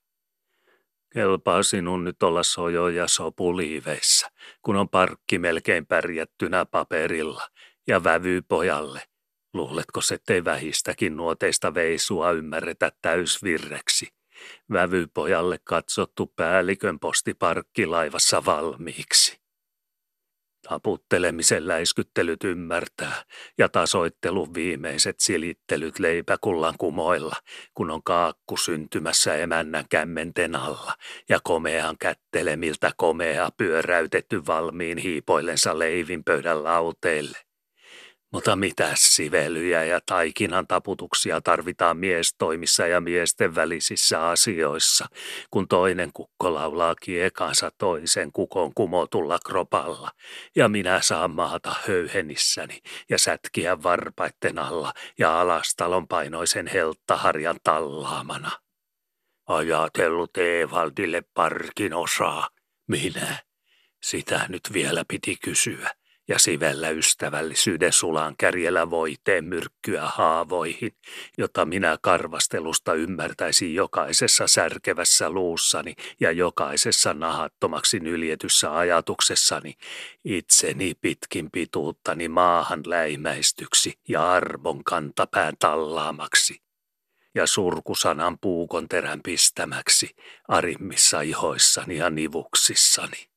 [1.12, 4.28] Kelpaa sinun nyt olla sojo ja sopuliiveissä,
[4.62, 7.48] kun on parkki melkein pärjättynä paperilla
[7.86, 9.11] ja vävy pojalle.
[9.54, 14.08] Luuletko, ettei vähistäkin nuoteista veisua ymmärretä täysvirreksi?
[14.72, 19.42] Vävypojalle katsottu päällikön posti parkkilaivassa valmiiksi.
[20.68, 23.24] Taputtelemisen läiskyttelyt ymmärtää
[23.58, 27.36] ja tasoittelun viimeiset silittelyt leipäkullan kumoilla,
[27.74, 30.94] kun on kaakku syntymässä emännän kämmenten alla
[31.28, 37.38] ja komean kättelemiltä komea pyöräytetty valmiin hiipoillensa leivinpöydän lauteille.
[38.32, 45.06] Mutta mitä sivelyjä ja taikinan taputuksia tarvitaan miestoimissa ja miesten välisissä asioissa,
[45.50, 50.10] kun toinen kukko laulaa kiekansa toisen kukon kumotulla kropalla,
[50.56, 52.78] ja minä saan maata höyhenissäni
[53.10, 58.50] ja sätkiä varpaitten alla ja alastalon painoisen helttaharjan tallaamana.
[59.46, 62.48] Ajatellut Evaldille parkin osaa.
[62.88, 63.36] Minä.
[64.02, 65.90] Sitä nyt vielä piti kysyä
[66.28, 70.92] ja sivellä ystävällisyyden sulan kärjellä voiteen myrkkyä haavoihin,
[71.38, 79.74] jota minä karvastelusta ymmärtäisin jokaisessa särkevässä luussani ja jokaisessa nahattomaksi nyljetyssä ajatuksessani,
[80.24, 86.62] itseni pitkin pituuttani maahan läimäistyksi ja arvon kantapään tallaamaksi
[87.34, 90.16] ja surkusanan puukon terän pistämäksi
[90.48, 93.31] arimmissa ihoissani ja nivuksissani.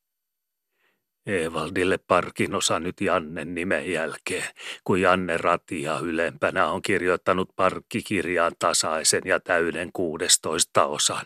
[1.25, 4.49] Evaldille parkin osa nyt Jannen nimen jälkeen,
[4.83, 11.25] kun Janne Ratia ylempänä on kirjoittanut parkkikirjaan tasaisen ja täyden kuudestoista osan,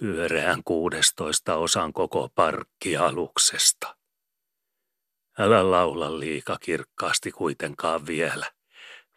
[0.00, 3.96] pyöreän kuudestoista osan koko parkkialuksesta.
[5.38, 8.46] Älä laula liika kirkkaasti kuitenkaan vielä.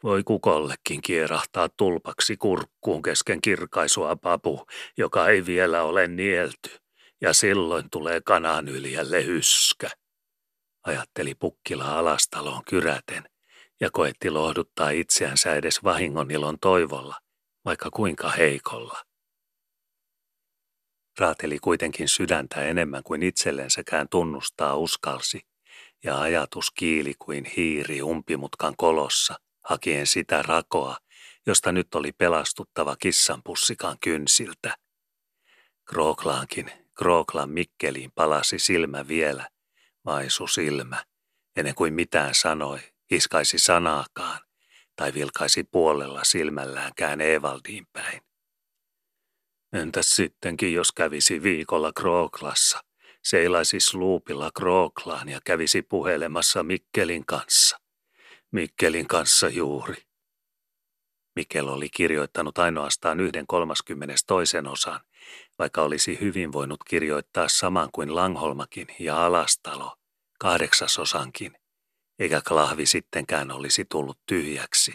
[0.04, 4.66] Voi kukollekin kierahtaa tulpaksi kurkkuun kesken kirkaisua papu,
[4.98, 6.70] joka ei vielä ole nielty,
[7.22, 9.90] ja silloin tulee kanan yljälle hyskä
[10.84, 13.24] ajatteli Pukkila alastaloon kyräten
[13.80, 17.16] ja koetti lohduttaa itseänsä edes vahingonilon toivolla,
[17.66, 19.04] vaikka kuinka heikolla.
[21.20, 25.42] Raateli kuitenkin sydäntä enemmän kuin itsellensäkään tunnustaa uskalsi,
[26.04, 30.98] ja ajatus kiili kuin hiiri umpimutkan kolossa, hakien sitä rakoa,
[31.48, 34.76] josta nyt oli pelastuttava kissanpussikaan kynsiltä.
[35.86, 39.48] Krooklaankin, Krooklan Mikkeliin palasi silmä vielä,
[40.06, 41.06] Vaisu silmä,
[41.56, 42.80] ennen kuin mitään sanoi,
[43.12, 44.40] hiskaisi sanaakaan
[44.96, 48.22] tai vilkaisi puolella silmälläänkään Evaldiin päin.
[49.74, 52.84] Entäs sittenkin, jos kävisi viikolla Krooklassa,
[53.24, 57.78] seilaisi sluupilla Krooklaan ja kävisi puhelemassa Mikkelin kanssa.
[58.52, 59.96] Mikkelin kanssa juuri.
[61.36, 65.00] Mikkel oli kirjoittanut ainoastaan yhden kolmaskymmenes toisen osan,
[65.60, 69.96] vaikka olisi hyvin voinut kirjoittaa saman kuin Langholmakin ja Alastalo,
[70.40, 71.58] kahdeksasosankin,
[72.20, 74.94] eikä klahvi sittenkään olisi tullut tyhjäksi.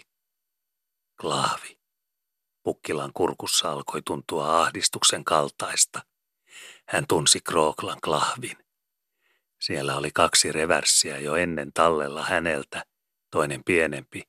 [1.20, 1.78] Klahvi.
[2.62, 6.02] Pukkilan kurkussa alkoi tuntua ahdistuksen kaltaista.
[6.88, 8.56] Hän tunsi Krooklan klahvin.
[9.60, 12.84] Siellä oli kaksi reverssiä jo ennen tallella häneltä,
[13.30, 14.22] toinen pienempi,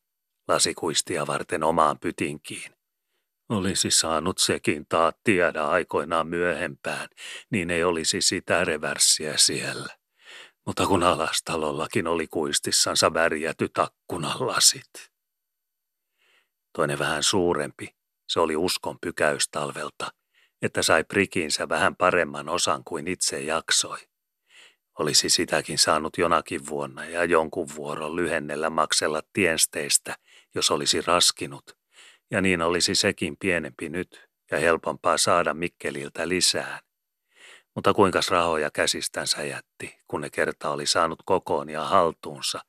[0.48, 2.77] lasikuistia varten omaan pytinkiin.
[3.50, 7.08] Olisi saanut sekin taat tiedä aikoinaan myöhempään,
[7.50, 9.96] niin ei olisi sitä reverssiä siellä.
[10.66, 15.12] Mutta kun alastalollakin oli kuistissansa värjäty takkunalasit.
[16.74, 17.96] Toinen vähän suurempi,
[18.30, 20.12] se oli uskon pykäys talvelta,
[20.62, 23.98] että sai prikinsä vähän paremman osan kuin itse jaksoi.
[25.00, 30.16] Olisi sitäkin saanut jonakin vuonna ja jonkun vuoron lyhennellä maksella tiensteistä,
[30.56, 31.77] jos olisi raskinut,
[32.32, 36.80] ja niin olisi sekin pienempi nyt ja helpompaa saada Mikkeliltä lisää.
[37.76, 42.60] Mutta kuinkas rahoja käsistänsä jätti, kun ne kerta oli saanut kokoon ja haltuunsa,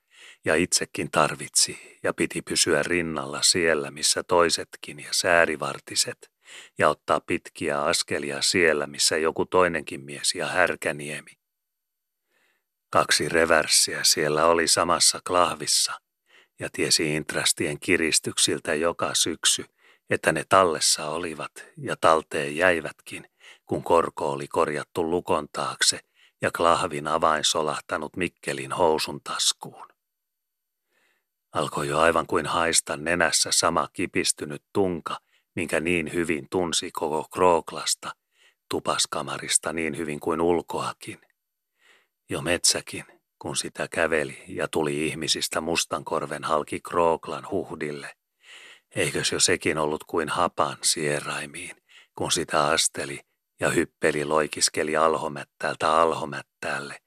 [0.44, 6.30] ja itsekin tarvitsi ja piti pysyä rinnalla siellä, missä toisetkin ja säärivartiset,
[6.78, 11.30] ja ottaa pitkiä askelia siellä, missä joku toinenkin mies ja härkäniemi.
[12.90, 15.92] Kaksi reverssiä siellä oli samassa klahvissa,
[16.58, 19.64] ja tiesi intrastien kiristyksiltä joka syksy,
[20.10, 23.30] että ne tallessa olivat ja talteen jäivätkin,
[23.66, 26.00] kun korko oli korjattu lukon taakse
[26.40, 29.88] ja klahvin avain solahtanut Mikkelin housun taskuun.
[31.52, 35.18] Alkoi jo aivan kuin haista nenässä sama kipistynyt tunka,
[35.54, 38.12] minkä niin hyvin tunsi koko Krooklasta,
[38.70, 41.20] tupaskamarista niin hyvin kuin ulkoakin.
[42.28, 43.04] Jo metsäkin,
[43.38, 48.16] kun sitä käveli ja tuli ihmisistä mustankorven halki Krooklan huhdille.
[48.96, 51.77] Eikös jo sekin ollut kuin hapan sieraimiin,
[52.18, 53.20] kun sitä asteli
[53.61, 56.98] ja hyppeli loikiskeli alhomättäältä alhomättäälle,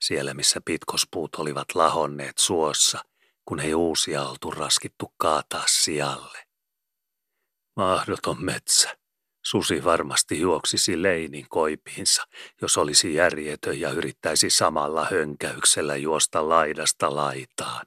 [0.00, 3.04] siellä missä pitkospuut olivat lahonneet suossa,
[3.44, 6.38] kun ei uusia oltu raskittu kaataa sijalle.
[7.76, 8.99] Mahdoton metsä.
[9.42, 12.22] Susi varmasti juoksisi leinin koipiinsa,
[12.62, 17.86] jos olisi järjetön ja yrittäisi samalla hönkäyksellä juosta laidasta laitaan.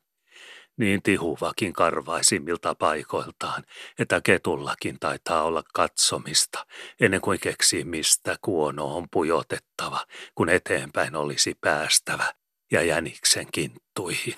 [0.78, 3.64] Niin tihuvakin karvaisimmilta paikoiltaan,
[4.00, 6.66] että ketullakin taitaa olla katsomista,
[7.00, 12.34] ennen kuin keksii mistä kuono on pujotettava, kun eteenpäin olisi päästävä
[12.72, 14.38] ja jäniksen kinttuihin.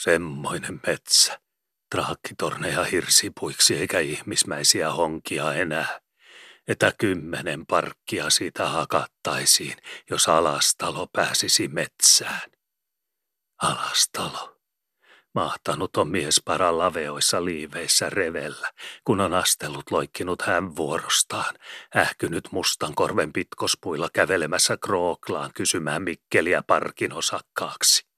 [0.00, 1.40] Semmoinen metsä.
[1.90, 6.00] Traakkitorneja hirsipuiksi eikä ihmismäisiä honkia enää
[6.68, 9.76] että kymmenen parkkia sitä hakattaisiin,
[10.10, 12.50] jos alastalo pääsisi metsään.
[13.62, 14.56] Alastalo.
[15.34, 18.72] Mahtanut on mies para laveoissa liiveissä revellä,
[19.04, 21.54] kun on astellut loikkinut hän vuorostaan,
[21.96, 28.15] ähkynyt mustan korven pitkospuilla kävelemässä Krooklaan kysymään Mikkeliä parkin osakkaaksi.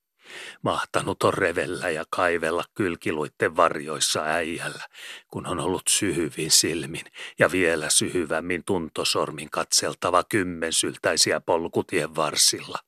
[0.62, 4.85] Mahtanut on revellä ja kaivella kylkiluitten varjoissa äijällä,
[5.29, 7.05] kun on ollut syhyvin silmin
[7.38, 12.79] ja vielä syhyvämmin tuntosormin katseltava kymmensyltäisiä polkutien varsilla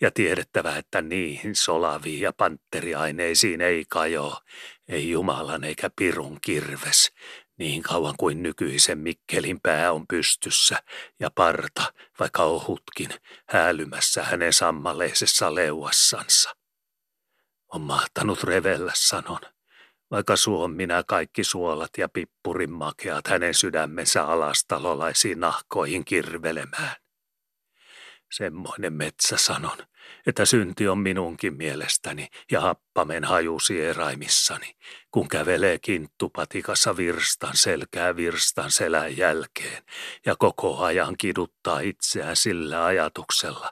[0.00, 4.38] ja tiedettävä, että niihin solaviin ja panteriaineisiin ei kajo,
[4.88, 7.12] ei Jumalan eikä pirun kirves,
[7.58, 10.82] niin kauan kuin nykyisen Mikkelin pää on pystyssä
[11.20, 13.10] ja parta, vaikka ohutkin,
[13.48, 16.57] häälymässä hänen sammaleisessa leuassansa.
[17.74, 19.40] On mahtanut revellä, sanon,
[20.10, 26.96] vaikka suon minä kaikki suolat ja pippurin makeat hänen sydämensä alastalolaisiin nahkoihin kirvelemään.
[28.32, 29.78] Semmoinen metsä sanon,
[30.26, 34.74] että synti on minunkin mielestäni ja happamen haju sieraimissani,
[35.10, 39.82] kun kävelee kinttupatikassa virstan selkää virstan selän jälkeen
[40.26, 43.70] ja koko ajan kiduttaa itseään sillä ajatuksella,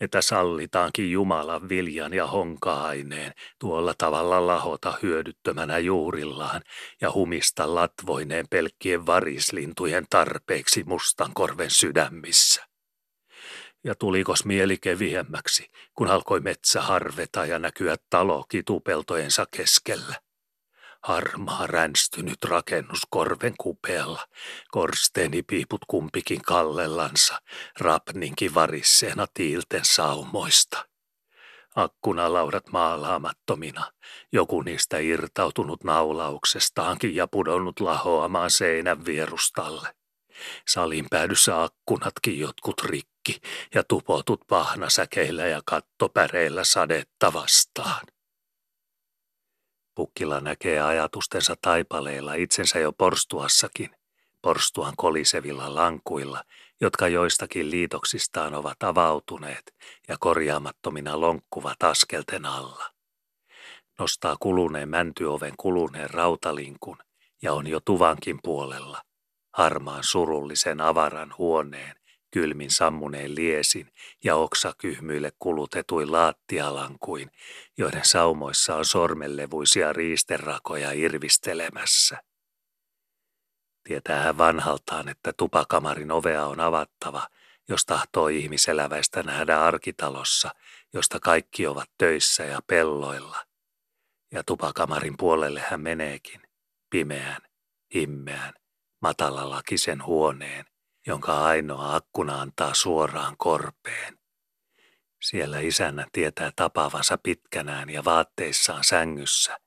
[0.00, 6.62] että sallitaankin Jumalan viljan ja honka-aineen tuolla tavalla lahota hyödyttömänä juurillaan
[7.00, 12.73] ja humista latvoineen pelkkien varislintujen tarpeeksi mustankorven sydämissä.
[13.84, 20.14] Ja tulikos mieli keviemmäksi, kun alkoi metsä harveta ja näkyä talo kitupeltojensa keskellä.
[21.02, 24.26] Harmaa ränstynyt rakennus korven kupealla,
[24.70, 27.42] korsteenipiiput kumpikin kallellansa,
[27.80, 30.88] rapninkin varisseena tiilten saumoista.
[31.76, 33.92] Akkunalaudat maalaamattomina,
[34.32, 39.94] joku niistä irtautunut naulauksestaankin ja pudonnut lahoamaan seinän vierustalle.
[40.68, 43.13] Salin päädyssä akkunatkin jotkut rikki
[43.74, 48.06] ja tupotut pahnasäkeillä ja kattopäreillä sadetta vastaan.
[49.94, 53.90] Pukkila näkee ajatustensa taipaleilla itsensä jo porstuassakin,
[54.42, 56.44] porstuan kolisevilla lankuilla,
[56.80, 59.74] jotka joistakin liitoksistaan ovat avautuneet
[60.08, 62.90] ja korjaamattomina lonkkuvat askelten alla.
[63.98, 66.98] Nostaa kuluneen mäntyoven kuluneen rautalinkun
[67.42, 69.02] ja on jo tuvankin puolella–
[69.54, 71.96] harmaan surullisen avaran huoneen,
[72.34, 73.92] kylmin sammuneen liesin
[74.24, 77.30] ja oksakyhmyille kulutetuin laattialankuin,
[77.78, 82.22] joiden saumoissa on sormenlevuisia riisterakoja irvistelemässä.
[83.84, 87.28] Tietää hän vanhaltaan, että tupakamarin ovea on avattava,
[87.68, 90.54] jos tahtoo ihmiseläväistä nähdä arkitalossa,
[90.92, 93.46] josta kaikki ovat töissä ja pelloilla.
[94.32, 96.40] Ja tupakamarin puolelle hän meneekin,
[96.90, 97.42] pimeään,
[97.94, 98.54] himmeään,
[99.02, 100.64] matalalla kisen huoneen,
[101.06, 104.18] jonka ainoa akkuna antaa suoraan korpeen.
[105.22, 109.58] Siellä isännä tietää tapaavansa pitkänään ja vaatteissaan sängyssä,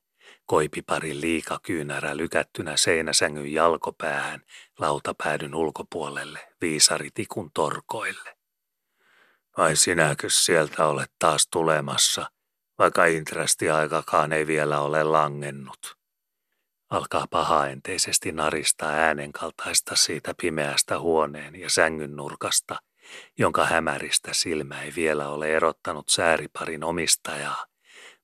[0.46, 4.42] koipiparin liikakyynärä lykättynä seinäsängyn jalkopäähän
[4.80, 8.38] lautapäädyn ulkopuolelle viisaritikun torkoille.
[9.58, 12.32] Vai sinäkö sieltä olet taas tulemassa,
[12.80, 15.98] vaikka intrasti-aikakaan ei vielä ole langennut?
[16.90, 22.76] Alkaa pahaenteisesti naristaa äänen kaltaista siitä pimeästä huoneen ja sängyn nurkasta,
[23.38, 27.66] jonka hämäristä silmä ei vielä ole erottanut sääriparin omistajaa,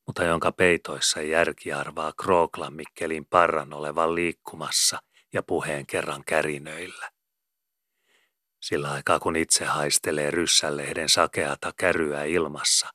[0.07, 4.99] mutta jonka peitoissa järki arvaa Krooklan Mikkelin parran olevan liikkumassa
[5.33, 7.09] ja puheen kerran kärinöillä.
[8.61, 12.87] Sillä aikaa kun itse haistelee ryssälehden sakeata käryä ilmassa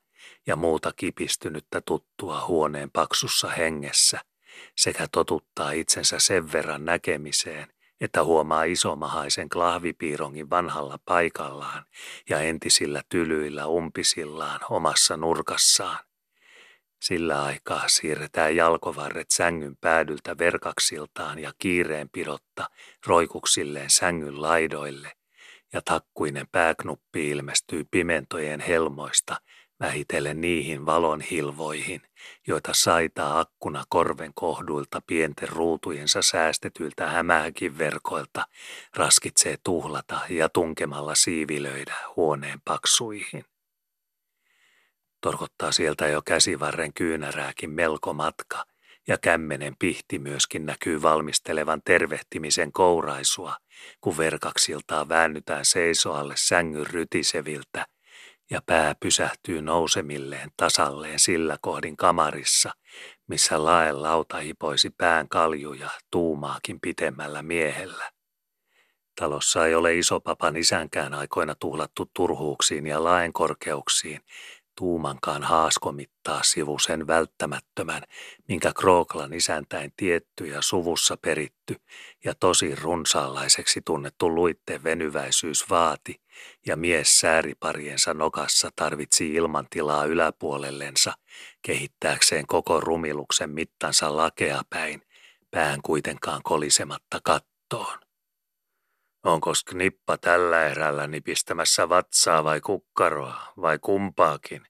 [0.46, 4.20] ja muuta kipistynyttä tuttua huoneen paksussa hengessä,
[4.78, 7.68] sekä totuttaa itsensä sen verran näkemiseen,
[8.00, 11.84] että huomaa isomahaisen klahvipiirongin vanhalla paikallaan
[12.28, 15.98] ja entisillä tylyillä umpisillaan omassa nurkassaan.
[17.02, 22.68] Sillä aikaa siirretään jalkovarret sängyn päädyltä verkaksiltaan ja kiireenpidotta
[23.06, 25.12] roikuksilleen sängyn laidoille,
[25.72, 29.36] ja takkuinen pääknuppi ilmestyy pimentojen helmoista
[29.80, 32.02] vähitellen niihin valon hilvoihin,
[32.46, 38.46] joita saitaa akkuna korven kohduilta pienten ruutujensa säästetyiltä hämähäkin verkoilta
[38.96, 43.44] raskitsee tuhlata ja tunkemalla siivilöidä huoneen paksuihin.
[45.20, 48.64] Torkottaa sieltä jo käsivarren kyynärääkin melko matka,
[49.08, 53.56] ja kämmenen pihti myöskin näkyy valmistelevan tervehtimisen kouraisua,
[54.00, 57.86] kun verkaksiltaan väännytään seisoalle sängyn rytiseviltä–
[58.50, 62.72] ja pää pysähtyy nousemilleen tasalleen sillä kohdin kamarissa,
[63.26, 68.10] missä laen lauta hipoisi pään kaljuja tuumaakin pitemmällä miehellä.
[69.20, 74.20] Talossa ei ole isopapan isänkään aikoina tuhlattu turhuuksiin ja laen korkeuksiin,
[74.78, 78.02] tuumankaan haaskomittaa sivu sen välttämättömän,
[78.48, 81.76] minkä Krooklan isäntäin tietty ja suvussa peritty
[82.24, 86.20] ja tosi runsaalaiseksi tunnettu luitteen venyväisyys vaati,
[86.66, 91.12] ja mies sääripariensa nokassa tarvitsi ilmantilaa yläpuolellensa,
[91.62, 95.02] kehittääkseen koko rumiluksen mittansa lakeapäin,
[95.50, 98.07] pään kuitenkaan kolisematta kattoon.
[99.24, 104.66] Onko knippa tällä erällä nipistämässä vatsaa vai kukkaroa vai kumpaakin,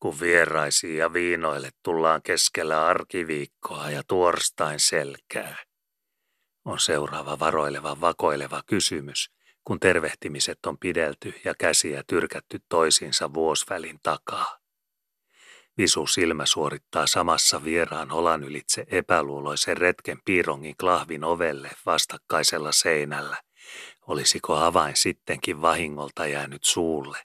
[0.00, 5.56] kun vieraisiin ja viinoille tullaan keskellä arkiviikkoa ja tuorstain selkää?
[6.64, 9.30] On seuraava varoileva vakoileva kysymys,
[9.64, 14.58] kun tervehtimiset on pidelty ja käsiä tyrkätty toisiinsa vuosvälin takaa.
[15.78, 23.36] Visu silmä suorittaa samassa vieraan olan ylitse epäluuloisen retken piirongin klahvin ovelle vastakkaisella seinällä,
[24.08, 27.18] Olisiko avain sittenkin vahingolta jäänyt suulle?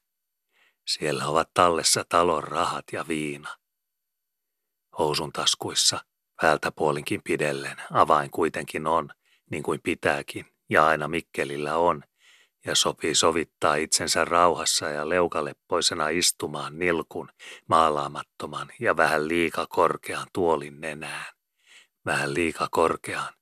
[0.88, 3.49] Siellä ovat tallessa talon rahat ja viina.
[4.99, 5.99] Housun taskuissa,
[6.41, 9.09] päältä puolinkin pidellen, avain kuitenkin on,
[9.51, 12.03] niin kuin pitääkin, ja aina Mikkelillä on,
[12.65, 17.29] ja sopii sovittaa itsensä rauhassa ja leukaleppoisena istumaan nilkun,
[17.67, 21.34] maalaamattoman ja vähän liika korkean tuolin nenään.
[22.05, 23.34] Vähän liika korkean,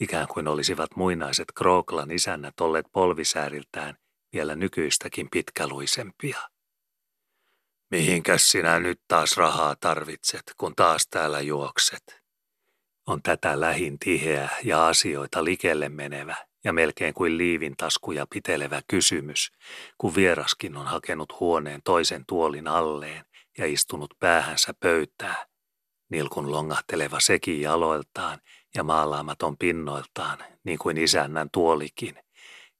[0.00, 3.96] ikään kuin olisivat muinaiset Krooklan isännät olleet polvisääriltään
[4.32, 6.38] vielä nykyistäkin pitkäluisempia.
[7.90, 12.20] Mihinkäs sinä nyt taas rahaa tarvitset, kun taas täällä juokset?
[13.06, 19.52] On tätä lähin tiheä ja asioita likelle menevä ja melkein kuin liivin taskuja pitelevä kysymys,
[19.98, 23.24] kun vieraskin on hakenut huoneen toisen tuolin alleen
[23.58, 25.46] ja istunut päähänsä pöytää.
[26.10, 28.40] Nilkun longahteleva sekin jaloiltaan
[28.74, 32.18] ja maalaamaton pinnoiltaan, niin kuin isännän tuolikin,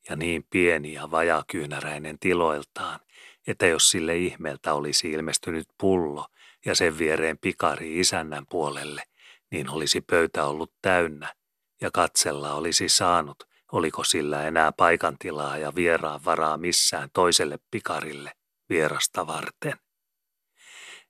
[0.09, 3.01] ja niin pieni ja vajakyynäräinen tiloiltaan,
[3.47, 6.26] että jos sille ihmeeltä olisi ilmestynyt pullo
[6.66, 9.03] ja sen viereen pikari isännän puolelle,
[9.51, 11.34] niin olisi pöytä ollut täynnä,
[11.80, 18.32] ja katsella olisi saanut, oliko sillä enää paikantilaa ja vieraan varaa missään toiselle pikarille
[18.68, 19.74] vierasta varten.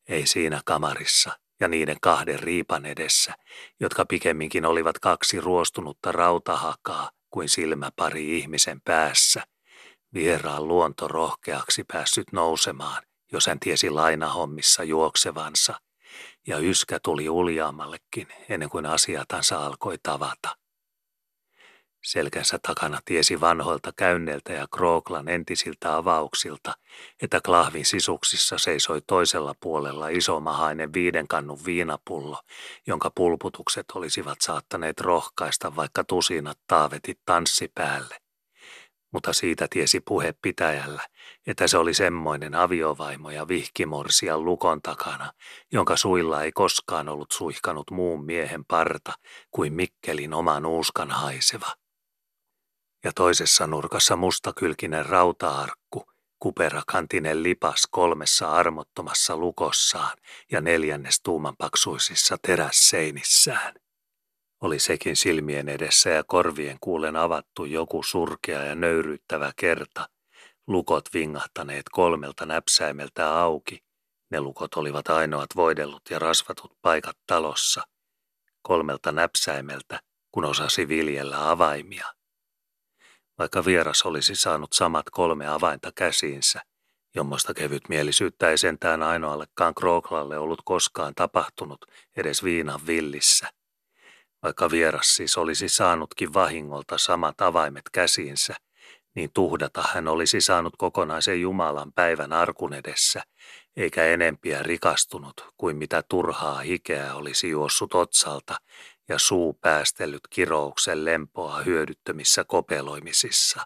[0.09, 3.35] Ei siinä kamarissa, ja niiden kahden riipan edessä,
[3.81, 9.43] jotka pikemminkin olivat kaksi ruostunutta rautahakaa kuin silmäpari ihmisen päässä,
[10.15, 13.03] vieraan luonto rohkeaksi päässyt nousemaan,
[13.33, 15.81] jos hän tiesi lainahommissa juoksevansa,
[16.47, 20.60] ja yskä tuli uljaammallekin ennen kuin asiatansa alkoi tavata.
[22.05, 26.75] Selkänsä takana tiesi vanhoilta käynneiltä ja Krooklan entisiltä avauksilta,
[27.23, 32.41] että klahvin sisuksissa seisoi toisella puolella isomahainen viiden kannun viinapullo,
[32.87, 38.17] jonka pulputukset olisivat saattaneet rohkaista vaikka tusinat taavetit tanssi päälle.
[39.13, 41.03] Mutta siitä tiesi puhe pitäjällä,
[41.47, 45.33] että se oli semmoinen aviovaimo ja vihkimorsia lukon takana,
[45.73, 49.13] jonka suilla ei koskaan ollut suihkanut muun miehen parta
[49.51, 51.67] kuin Mikkelin oman uuskan haiseva
[53.05, 60.17] ja toisessa nurkassa mustakylkinen rauta-arkku, kuperakantinen lipas kolmessa armottomassa lukossaan
[60.53, 63.75] ja neljännes tuumanpaksuisissa terässeinissään.
[64.61, 70.09] Oli sekin silmien edessä ja korvien kuulen avattu joku surkea ja nöyryyttävä kerta,
[70.67, 73.85] lukot vingahtaneet kolmelta näpsäimeltä auki.
[74.31, 77.83] Ne lukot olivat ainoat voidellut ja rasvatut paikat talossa,
[78.63, 80.01] kolmelta näpsäimeltä,
[80.33, 82.20] kun osasi viljellä avaimia.
[83.41, 86.61] Vaikka vieras olisi saanut samat kolme avainta käsiinsä,
[87.15, 91.85] jommoista kevytmielisyyttä ei sentään ainoallekaan Krooklalle ollut koskaan tapahtunut
[92.17, 93.49] edes viinan villissä.
[94.43, 98.57] Vaikka vieras siis olisi saanutkin vahingolta samat avaimet käsiinsä,
[99.15, 103.23] niin tuhdata hän olisi saanut kokonaisen Jumalan päivän arkun edessä,
[103.77, 108.57] eikä enempiä rikastunut kuin mitä turhaa hikeä olisi juossut otsalta
[109.11, 113.65] ja suu päästellyt kirouksen lempoa hyödyttömissä kopeloimisissa.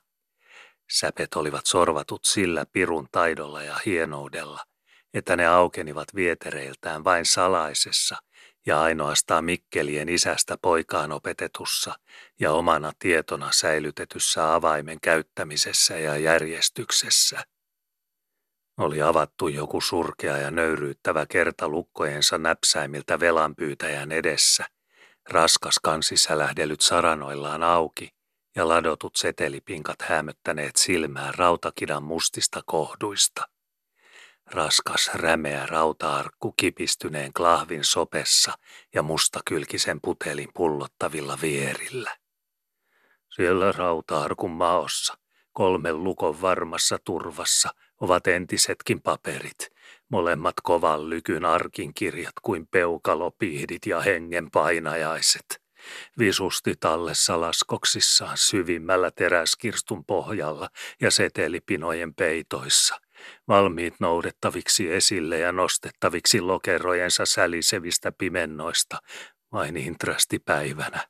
[0.90, 4.64] Säpet olivat sorvatut sillä pirun taidolla ja hienoudella,
[5.14, 8.16] että ne aukenivat vietereiltään vain salaisessa
[8.66, 11.95] ja ainoastaan Mikkelien isästä poikaan opetetussa
[12.40, 17.45] ja omana tietona säilytetyssä avaimen käyttämisessä ja järjestyksessä.
[18.78, 24.64] Oli avattu joku surkea ja nöyryyttävä kerta lukkojensa näpsäimiltä velanpyytäjän edessä,
[25.29, 28.14] raskas kansisälähdellyt saranoillaan auki
[28.57, 33.49] ja ladotut setelipinkat hämöttäneet silmään rautakidan mustista kohduista.
[34.47, 38.53] Raskas rämeä rauta-arkku kipistyneen klahvin sopessa
[38.95, 42.16] ja mustakylkisen putelin pullottavilla vierillä.
[43.31, 45.18] Siellä rauta-arkun maossa,
[45.53, 49.74] kolmen lukon varmassa turvassa, ovat entisetkin paperit,
[50.15, 55.62] molemmat kovan lykyn arkin kirjat kuin peukalopihdit ja hengen painajaiset.
[56.19, 60.69] Visusti tallessa laskoksissaan syvimmällä teräskirstun pohjalla
[61.01, 63.01] ja setelipinojen peitoissa,
[63.49, 68.99] valmiit noudettaviksi esille ja nostettaviksi lokerojensa sälisevistä pimennoista.
[69.53, 71.01] Vain intrastipäivänä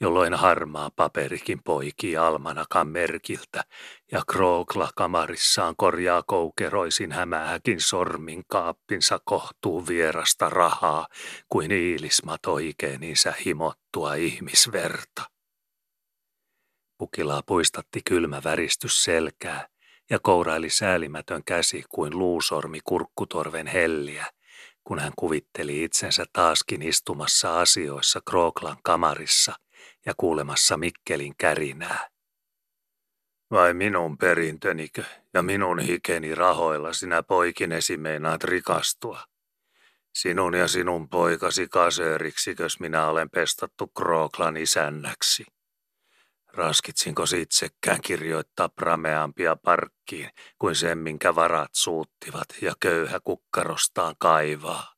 [0.00, 3.64] jolloin harmaa paperikin poikii almanakan merkiltä
[4.12, 11.06] ja Krookla kamarissaan korjaa koukeroisin hämähäkin sormin kaappinsa kohtuu vierasta rahaa
[11.48, 15.22] kuin iilismat oikeeninsä himottua ihmisverta.
[16.98, 19.68] Pukilaa puistatti kylmä väristys selkää
[20.10, 24.26] ja kouraili säälimätön käsi kuin luusormi kurkkutorven helliä,
[24.84, 29.54] kun hän kuvitteli itsensä taaskin istumassa asioissa Krooklan kamarissa
[30.06, 32.08] ja kuulemassa Mikkelin kärinää.
[33.50, 39.24] Vai minun perintönikö ja minun hikeni rahoilla sinä poikinesi meinaat rikastua?
[40.14, 45.44] Sinun ja sinun poikasi kasööriksikös minä olen pestattu Krooklan isännäksi.
[46.52, 54.93] Raskitsinko itsekään kirjoittaa prameampia parkkiin kuin sen, minkä varat suuttivat ja köyhä kukkarostaan kaivaa?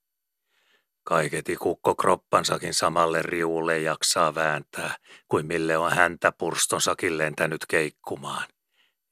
[1.09, 4.97] Kaiketi kukko kroppansakin samalle riulle jaksaa vääntää,
[5.29, 8.49] kuin mille on häntä purstonsakin lentänyt keikkumaan.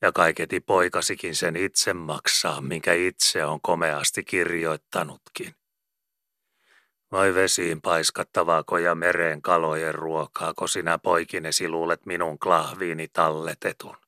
[0.03, 5.55] Ja kaiketi poikasikin sen itse maksaa, minkä itse on komeasti kirjoittanutkin.
[7.13, 14.04] Vai vesiin paiskattavaako ja mereen kalojen ruokaako sinä poikinesi luulet minun klahviini talletetun?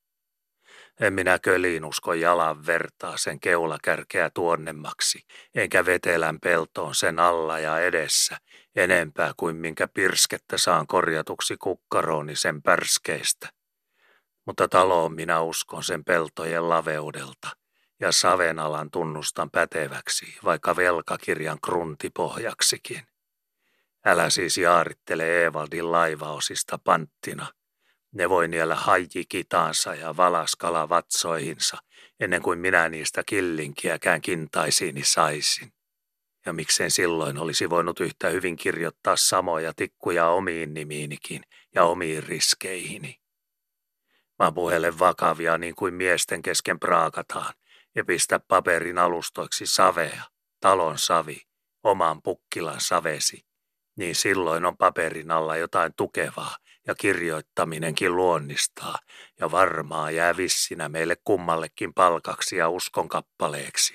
[1.01, 5.21] En minä köliin usko jalan vertaa sen keulakärkeä tuonnemmaksi,
[5.55, 8.37] enkä vetelän peltoon sen alla ja edessä,
[8.77, 13.49] enempää kuin minkä pirskettä saan korjatuksi kukkarooni sen pärskeistä.
[14.47, 17.49] Mutta taloon minä uskon sen peltojen laveudelta,
[18.01, 23.03] ja savenalan tunnustan päteväksi, vaikka velkakirjan kruntipohjaksikin.
[24.05, 27.47] Älä siis jaarittele Eevaldin laivaosista panttina,
[28.13, 31.77] ne voi niellä hajikitaansa ja valaskala vatsoihinsa,
[32.21, 35.73] ennen kuin minä niistä killinkiäkään kintaisiini saisin.
[36.47, 41.43] Ja miksei silloin olisi voinut yhtä hyvin kirjoittaa samoja tikkuja omiin nimiinikin
[41.75, 43.21] ja omiin riskeihini.
[44.39, 47.55] Mä puhelen vakavia niin kuin miesten kesken praakataan
[47.95, 50.23] ja pistä paperin alustoiksi savea,
[50.61, 51.43] talon savi,
[51.83, 53.47] oman pukkilan savesi,
[53.97, 58.99] niin silloin on paperin alla jotain tukevaa ja kirjoittaminenkin luonnistaa,
[59.41, 63.95] ja varmaa jää vissinä meille kummallekin palkaksi ja uskonkappaleeksi.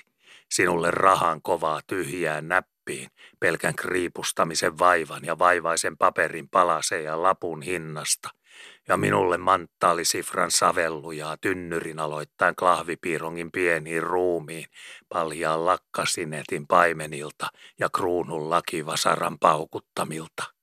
[0.50, 3.08] Sinulle rahan kovaa tyhjää näppiin,
[3.40, 8.28] pelkän kriipustamisen vaivan ja vaivaisen paperin palaseen ja lapun hinnasta–
[8.88, 14.66] ja minulle manttaalisifran savellujaa tynnyrin aloittain klahvipiirongin pieniin ruumiin,
[15.08, 17.46] paljaan lakkasinetin paimenilta
[17.78, 20.61] ja kruunun lakivasaran paukuttamilta.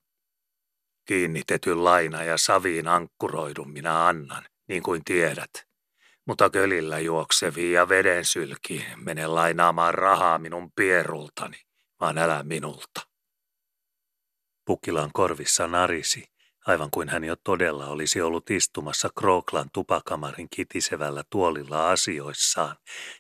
[1.10, 5.50] Kiinnitetyn laina ja saviin ankkuroidun minä annan, niin kuin tiedät.
[6.26, 11.58] Mutta kölillä juokseviin ja veden sylkiin mene lainaamaan rahaa minun pierultani,
[12.00, 13.02] vaan älä minulta.
[14.66, 16.24] Pukilan korvissa narisi,
[16.68, 22.76] aivan kuin hän jo todella olisi ollut istumassa Krooklan tupakamarin kitisevällä tuolilla asioissaan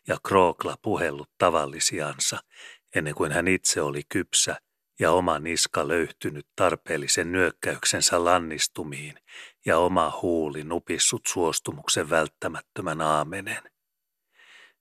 [0.07, 2.39] ja Krookla puhellut tavallisiansa,
[2.95, 4.55] ennen kuin hän itse oli kypsä
[4.99, 9.15] ja oma niska löytynyt tarpeellisen nyökkäyksensä lannistumiin
[9.65, 13.63] ja oma huuli nupissut suostumuksen välttämättömän aamenen.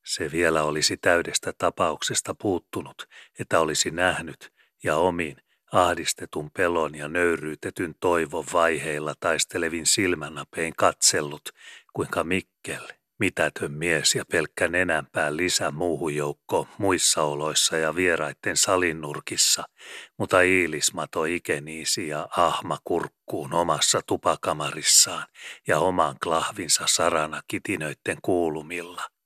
[0.04, 3.08] Se vielä olisi täydestä tapauksesta puuttunut,
[3.38, 4.52] että olisi nähnyt
[4.84, 5.36] ja omin
[5.72, 11.48] ahdistetun pelon ja nöyryytetyn toivon vaiheilla taistelevin silmänapein katsellut,
[11.92, 12.88] kuinka Mikkel,
[13.18, 19.64] mitätön mies ja pelkkä nenänpää lisä muuhun joukkoon muissa oloissa ja vieraitten salinnurkissa,
[20.18, 25.26] mutta iilismato ikeniisi ja ahma kurkkuun omassa tupakamarissaan
[25.66, 29.02] ja oman klahvinsa sarana kitinöitten kuulumilla–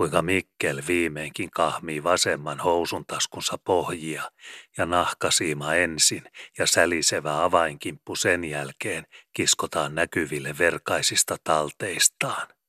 [0.00, 4.30] kuinka Mikkel viimeinkin kahmii vasemman housun taskunsa pohjia
[4.78, 6.22] ja nahkasiima ensin
[6.58, 12.59] ja sälisevä avainkimppu sen jälkeen kiskotaan näkyville verkaisista talteistaan.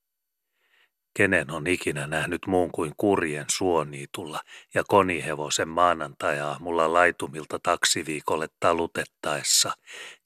[1.14, 4.40] Kenen on ikinä nähnyt muun kuin kurjen suoniitulla
[4.74, 9.72] ja konihevosen maanantajaamulla laitumilta taksiviikolle talutettaessa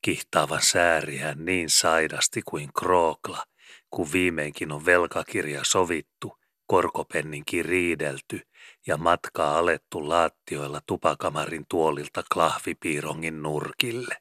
[0.01, 3.43] kihtaavan sääriään niin saidasti kuin krookla,
[3.89, 8.41] kun viimeinkin on velkakirja sovittu– korkopenninkin riidelty
[8.87, 14.17] ja matkaa alettu laattioilla tupakamarin tuolilta klahvipiirongin nurkille.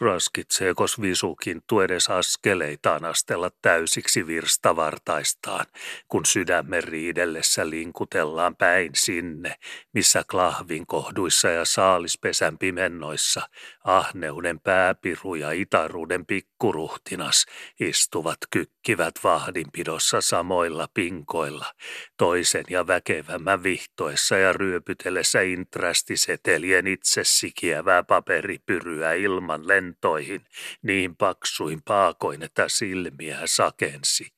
[0.00, 5.66] Raskitseekos visukin tuedes askeleitaan astella täysiksi virstavartaistaan,
[6.08, 9.54] kun sydämen riidellessä linkutellaan päin sinne,
[9.92, 13.48] missä klahvin kohduissa ja saalispesän pimennoissa
[13.84, 17.46] ahneuden pääpiru ja itaruuden pikkuruhtinas
[17.80, 21.66] istuvat kykkivät vahdinpidossa samoilla pinkoilla,
[22.18, 30.46] toisen ja väkevämmän vihtoessa ja ryöpytellessä intrastisetelien itse sikiävää paperipyryä ilman lentoa lentoihin
[30.82, 34.34] niin paksuin paakoin, että silmiä sakensi.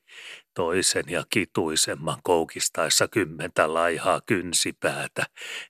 [0.54, 5.26] Toisen ja kituisemman koukistaessa kymmentä laihaa kynsipäätä,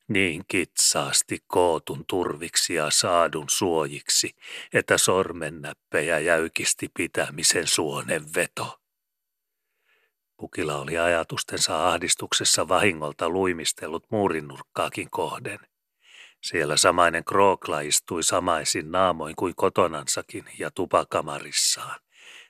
[0.08, 4.36] niin kitsaasti kootun turviksi ja saadun suojiksi,
[4.72, 8.80] että sormennäppejä jäykisti pitämisen suonen veto.
[10.36, 15.58] Pukila oli ajatustensa ahdistuksessa vahingolta luimistellut muurinnurkkaakin kohden–
[16.46, 22.00] siellä samainen Krookla istui samaisin naamoin kuin kotonansakin ja tupakamarissaan.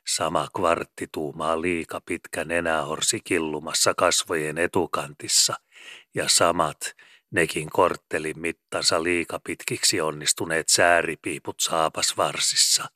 [0.06, 5.54] Sama kvarttituumaa liika pitkä nenäorsi killumassa kasvojen etukantissa
[6.14, 6.94] ja samat,
[7.30, 12.88] nekin korttelin mittansa liikapitkiksi onnistuneet sääripiiput saapasvarsissa–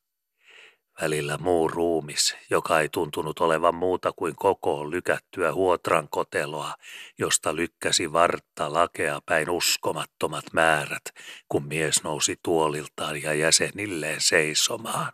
[1.03, 6.75] Välillä muu ruumis, joka ei tuntunut olevan muuta kuin kokoon lykättyä huotran koteloa,
[7.19, 11.05] josta lykkäsi vartta lakea päin uskomattomat määrät,
[11.49, 15.13] kun mies nousi tuoliltaan ja jäsenilleen seisomaan.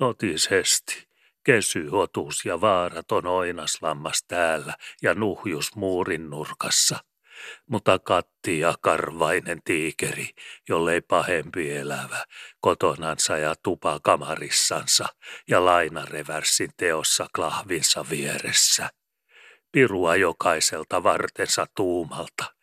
[0.00, 1.08] Notisesti,
[1.44, 6.98] kesy, otus ja vaaraton oinaslammas täällä ja nuhjus muurin nurkassa–
[7.70, 10.30] mutta katti ja karvainen tiikeri,
[10.68, 12.24] jollei pahempi elävä,
[12.60, 15.06] kotonansa ja tupakamarissansa
[15.48, 18.90] ja lainareversin teossa klahvinsa vieressä.
[19.72, 22.56] Pirua jokaiselta vartensa tuumalta,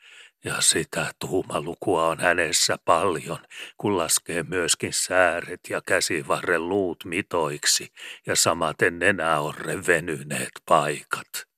[0.44, 3.40] ja sitä tuumalukua on hänessä paljon,
[3.78, 7.94] kun laskee myöskin sääret ja käsivarren luut mitoiksi
[8.28, 11.53] ja samaten nenäorre venyneet paikat.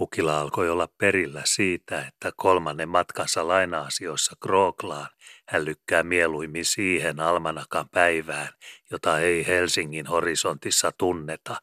[0.00, 5.06] Pukila alkoi olla perillä siitä, että kolmannen matkansa laina-asioissa Krooklaan
[5.48, 8.48] hän lykkää mieluimmin siihen almanakan päivään,
[8.90, 11.56] jota ei Helsingin horisontissa tunneta.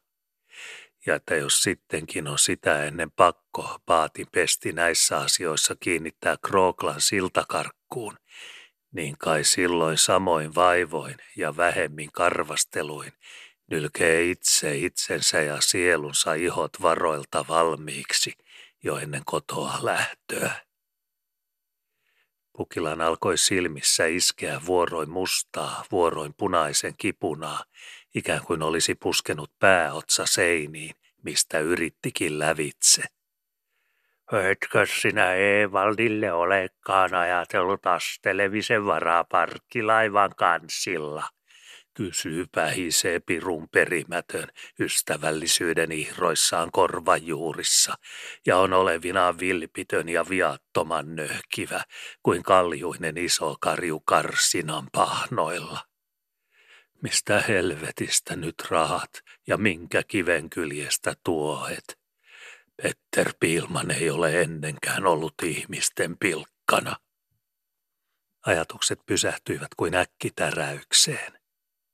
[1.06, 8.16] Ja että jos sittenkin on sitä ennen pakko paatin pesti näissä asioissa kiinnittää Krooklan siltakarkkuun,
[8.92, 13.12] niin kai silloin samoin vaivoin ja vähemmin karvasteluin
[13.70, 18.32] nylkee itse itsensä ja sielunsa ihot varoilta valmiiksi
[18.84, 20.50] jo ennen kotoa lähtöä.
[22.52, 27.64] Pukilan alkoi silmissä iskeä vuoroin mustaa, vuoroin punaisen kipunaa,
[28.14, 33.02] ikään kuin olisi puskenut pääotsa seiniin, mistä yrittikin lävitse.
[34.50, 41.28] Etkö sinä Evaldille olekaan ajatellut astelevisen varaparkkilaivan kansilla?
[41.98, 44.48] Kysyy pähisee pirun perimätön
[44.80, 47.94] ystävällisyyden ihroissaan korvajuurissa
[48.46, 51.84] ja on olevinaan vilpitön ja viattoman nöhkivä
[52.22, 55.84] kuin kaljuinen iso karju karsinan pahnoilla.
[57.02, 59.10] Mistä helvetistä nyt rahat
[59.46, 61.98] ja minkä kiven kyljestä tuohet?
[62.82, 66.96] Petter Piilman ei ole ennenkään ollut ihmisten pilkkana.
[68.46, 71.37] Ajatukset pysähtyivät kuin äkkitäräykseen.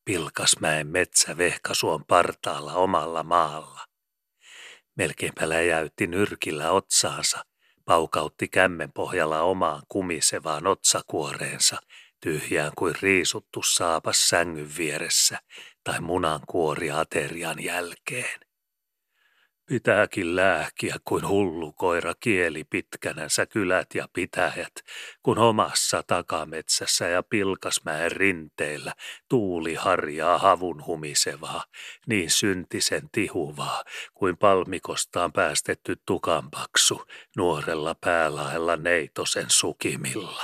[0.04, 3.80] Pilkasmäen metsä vehkasuon partaalla omalla maalla.
[4.96, 7.44] Melkeinpä läjäytti nyrkillä otsaansa,
[7.84, 11.76] paukautti kämmen pohjalla omaan kumisevaan otsakuoreensa,
[12.20, 15.38] tyhjään kuin riisuttu saapas sängyn vieressä
[15.84, 18.40] tai munankuori aterian jälkeen.
[19.66, 24.72] Pitääkin lääkiä kuin hullu koira kieli pitkänänsä kylät ja pitäjät,
[25.22, 28.92] kun omassa takametsässä ja pilkasmäen rinteillä
[29.28, 31.64] tuuli harjaa havun humisevaa,
[32.06, 33.84] niin syntisen tihuvaa
[34.14, 37.02] kuin palmikostaan päästetty tukanpaksu
[37.36, 40.42] nuorella päälaella neitosen sukimilla.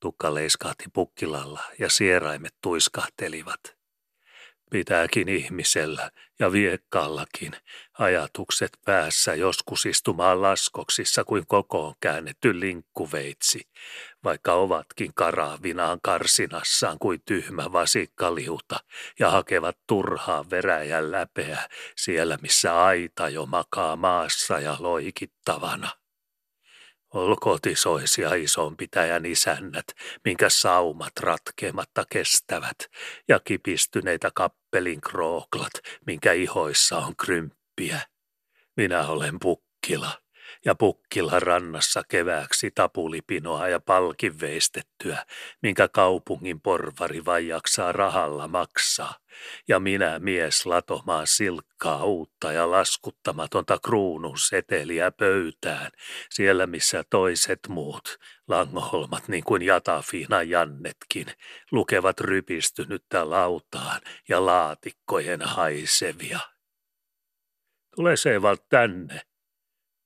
[0.00, 3.75] Tukka leiskahti pukkilalla ja sieraimet tuiskahtelivat.
[4.70, 7.52] Pitääkin ihmisellä ja viekkaallakin
[7.98, 13.68] ajatukset päässä joskus istumaan laskoksissa kuin kokoon käännetty linkkuveitsi,
[14.24, 18.80] vaikka ovatkin karaavinaan karsinassaan kuin tyhmä vasikkaliuta
[19.18, 26.05] ja hakevat turhaa veräjän läpeä siellä, missä aita jo makaa maassa ja loikittavana.
[27.16, 29.84] Olkotisoisia isonpitäjän isännät,
[30.24, 32.76] minkä saumat ratkeamatta kestävät,
[33.28, 35.72] ja kipistyneitä kappelin krooklat,
[36.06, 38.00] minkä ihoissa on krymppiä.
[38.76, 40.25] Minä olen pukkila
[40.66, 45.24] ja pukkilla rannassa kevääksi tapulipinoa ja palkin veistettyä,
[45.62, 49.14] minkä kaupungin porvari vai jaksaa rahalla maksaa.
[49.68, 55.90] Ja minä mies latomaan silkkaa uutta ja laskuttamatonta kruunun seteliä pöytään,
[56.30, 61.26] siellä missä toiset muut, langoholmat niin kuin Jatafiina Jannetkin,
[61.72, 66.40] lukevat rypistynyttä lautaan ja laatikkojen haisevia.
[67.96, 69.20] Tule Seevalt tänne,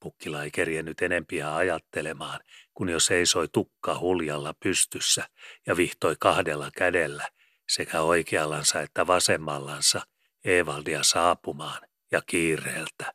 [0.01, 2.41] Pukkila ei kerjennyt enempiä ajattelemaan,
[2.75, 5.29] kun jo seisoi tukka huljalla pystyssä
[5.67, 7.29] ja vihtoi kahdella kädellä
[7.69, 10.01] sekä oikeallansa että vasemmallansa
[10.45, 11.83] Evaldia saapumaan
[12.13, 13.13] ja kiireeltä.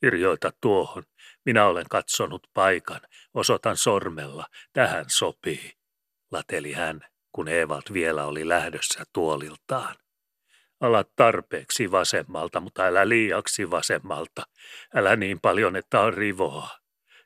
[0.00, 1.02] Kirjoita tuohon,
[1.44, 3.00] minä olen katsonut paikan,
[3.34, 5.72] osoitan sormella, tähän sopii,
[6.30, 7.00] lateli hän,
[7.32, 9.96] kun Evald vielä oli lähdössä tuoliltaan.
[10.80, 14.42] Ala tarpeeksi vasemmalta, mutta älä liiaksi vasemmalta.
[14.94, 16.68] Älä niin paljon, että on rivoa.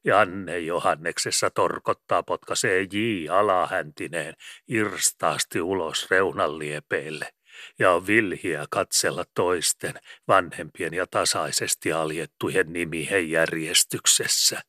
[0.05, 3.29] Janne Johanneksessa torkottaa potkaisee J.
[3.31, 4.35] alahäntineen
[4.69, 7.33] irstaasti ulos reunan liepeille
[7.79, 9.95] ja on vilhiä katsella toisten
[10.29, 14.61] vanhempien ja tasaisesti aljettujen nimien järjestyksessä.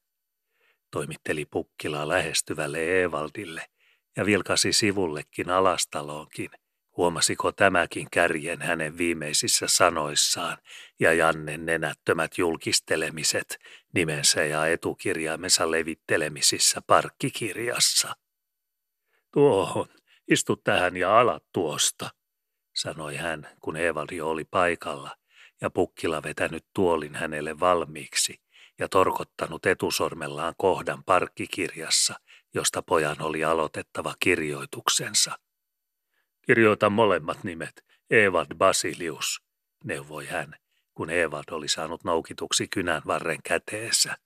[0.92, 3.66] Toimitteli Pukkila lähestyvälle Eevaldille
[4.18, 6.50] ja vilkasi sivullekin alastaloonkin,
[6.98, 10.58] Huomasiko tämäkin kärjen hänen viimeisissä sanoissaan
[11.00, 13.58] ja Jannen nenättömät julkistelemiset
[13.94, 18.16] nimensä ja etukirjaimensa levittelemisissä parkkikirjassa?
[19.32, 19.88] Tuohon,
[20.28, 22.10] istu tähän ja alat tuosta,
[22.76, 25.12] sanoi hän, kun Evalio oli paikalla
[25.62, 28.42] ja pukkila vetänyt tuolin hänelle valmiiksi
[28.80, 32.14] ja torkottanut etusormellaan kohdan parkkikirjassa,
[32.54, 35.40] josta pojan oli aloitettava kirjoituksensa.
[36.46, 39.44] Kirjoita molemmat nimet, Evad Basilius,
[39.84, 40.56] neuvoi hän,
[40.94, 44.18] kun Evad oli saanut noukituksi kynän varren käteessä.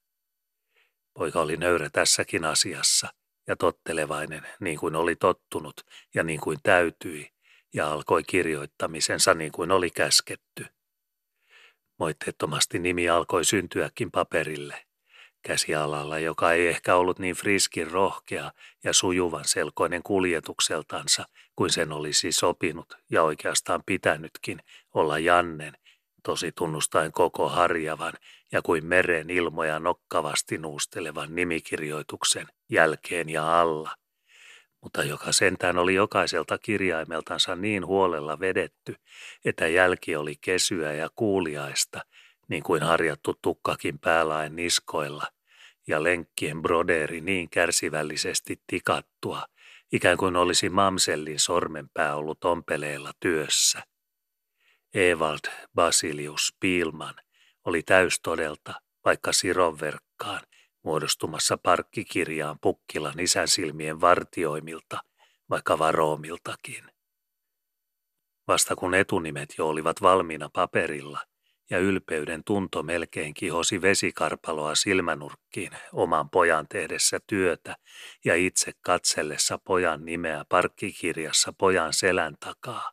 [1.13, 3.07] Poika oli nöyrä tässäkin asiassa
[3.47, 5.81] ja tottelevainen, niin kuin oli tottunut
[6.15, 7.29] ja niin kuin täytyi,
[7.73, 10.65] ja alkoi kirjoittamisensa niin kuin oli käsketty.
[11.99, 14.86] Moitteettomasti nimi alkoi syntyäkin paperille
[15.47, 18.51] käsialalla, joka ei ehkä ollut niin friskin rohkea
[18.83, 21.25] ja sujuvan selkoinen kuljetukseltansa
[21.55, 24.59] kuin sen olisi sopinut ja oikeastaan pitänytkin
[24.93, 25.73] olla Jannen,
[26.23, 28.13] tosi tunnustaen koko harjavan
[28.51, 33.95] ja kuin meren ilmoja nokkavasti nuustelevan nimikirjoituksen jälkeen ja alla,
[34.81, 38.95] mutta joka sentään oli jokaiselta kirjaimeltansa niin huolella vedetty,
[39.45, 42.01] että jälki oli kesyä ja kuuliaista,
[42.47, 45.36] niin kuin harjattu tukkakin päälaen niskoilla,
[45.87, 49.45] ja lenkkien brodeeri niin kärsivällisesti tikattua,
[49.91, 53.83] ikään kuin olisi mamsellin sormenpää ollut ompeleella työssä.
[54.93, 57.15] Evald Basilius Piilman
[57.65, 58.73] oli täystodelta,
[59.05, 60.41] vaikka sironverkkaan,
[60.83, 64.99] muodostumassa parkkikirjaan Pukkilan isän silmien vartioimilta,
[65.49, 66.83] vaikka varoomiltakin.
[68.47, 71.19] Vasta kun etunimet jo olivat valmiina paperilla
[71.69, 77.75] ja ylpeyden tunto melkein kihosi vesikarpaloa silmänurkkiin oman pojan tehdessä työtä
[78.25, 82.91] ja itse katsellessa pojan nimeä parkkikirjassa pojan selän takaa.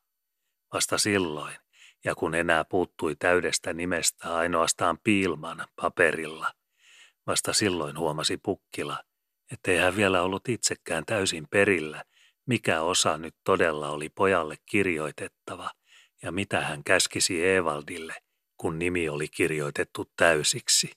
[0.73, 1.57] Vasta silloin,
[2.05, 6.53] ja kun enää puuttui täydestä nimestä ainoastaan piilman paperilla,
[7.27, 8.99] vasta silloin huomasi Pukkila,
[9.53, 12.05] ettei hän vielä ollut itsekään täysin perillä,
[12.47, 15.71] mikä osa nyt todella oli pojalle kirjoitettava
[16.23, 18.15] ja mitä hän käskisi Evaldille,
[18.57, 20.91] kun nimi oli kirjoitettu täysiksi.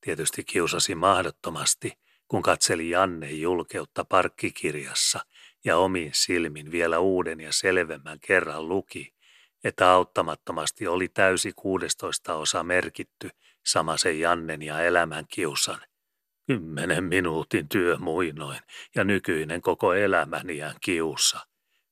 [0.00, 1.92] Tietysti kiusasi mahdottomasti,
[2.28, 5.20] kun katseli Janne julkeutta parkkikirjassa
[5.64, 9.14] ja omin silmin vielä uuden ja selvemmän kerran luki,
[9.64, 13.30] että auttamattomasti oli täysi kuudestoista osa merkitty
[13.66, 15.80] samasen Jannen ja elämän kiusan.
[16.46, 18.60] Kymmenen minuutin työ muinoin
[18.94, 21.40] ja nykyinen koko elämäniän kiusa,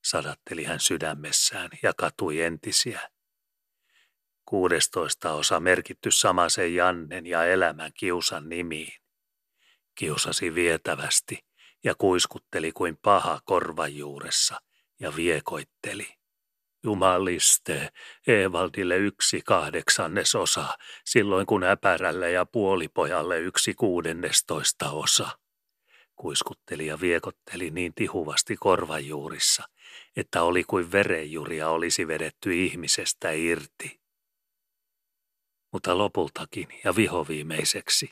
[0.04, 3.00] sadatteli hän sydämessään ja katui entisiä.
[4.48, 8.92] Kuudestoista osa merkitty samasen Jannen ja elämän kiusan nimiin.
[9.94, 11.44] Kiusasi vietävästi
[11.84, 14.60] ja kuiskutteli kuin paha korvajuuressa
[15.00, 16.06] ja viekoitteli.
[16.84, 17.88] Jumaliste,
[18.26, 25.38] Evaldille yksi kahdeksannes osa, silloin kun äpärälle ja puolipojalle yksi kuudennestoista osa.
[26.16, 29.62] Kuiskutteli ja viekotteli niin tihuvasti korvajuurissa,
[30.16, 34.05] että oli kuin verenjuria olisi vedetty ihmisestä irti.
[35.86, 38.10] Mutta lopultakin ja vihoviimeiseksi,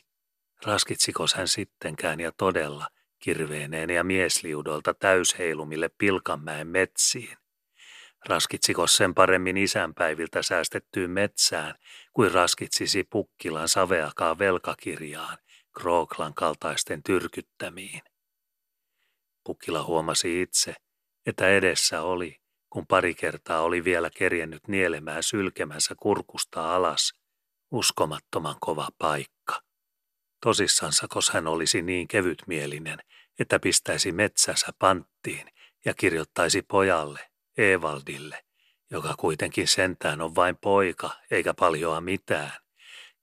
[0.65, 2.87] raskitsikos hän sittenkään ja todella
[3.19, 7.37] kirveeneen ja miesliudolta täysheilumille Pilkanmäen metsiin,
[8.25, 11.75] Raskitsiko sen paremmin isänpäiviltä säästettyyn metsään,
[12.13, 15.37] kuin raskitsisi Pukkilan saveakaan velkakirjaan,
[15.79, 18.01] Krooklan kaltaisten tyrkyttämiin.
[19.43, 20.75] Pukkila huomasi itse,
[21.25, 22.37] että edessä oli,
[22.69, 27.24] kun pari kertaa oli vielä kerjennyt nielemään sylkemänsä kurkusta alas,
[27.71, 29.61] uskomattoman kova paikka.
[30.43, 32.99] Tosissansa, kos hän olisi niin kevytmielinen,
[33.39, 35.51] että pistäisi metsänsä panttiin
[35.85, 38.45] ja kirjoittaisi pojalle, Evaldille,
[38.91, 42.51] joka kuitenkin sentään on vain poika eikä paljoa mitään,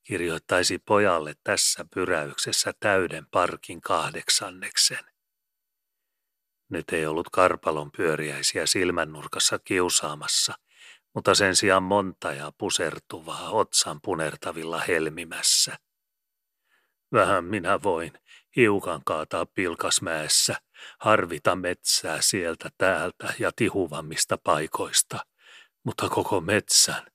[0.05, 5.05] kirjoittaisi pojalle tässä pyräyksessä täyden parkin kahdeksanneksen.
[6.69, 10.55] Nyt ei ollut karpalon pyöriäisiä silmännurkassa kiusaamassa,
[11.15, 15.77] mutta sen sijaan monta ja pusertuvaa otsan punertavilla helmimässä.
[17.13, 18.13] Vähän minä voin,
[18.57, 20.57] hiukan kaataa pilkasmäessä,
[20.99, 25.19] harvita metsää sieltä täältä ja tihuvammista paikoista,
[25.85, 27.07] mutta koko metsän.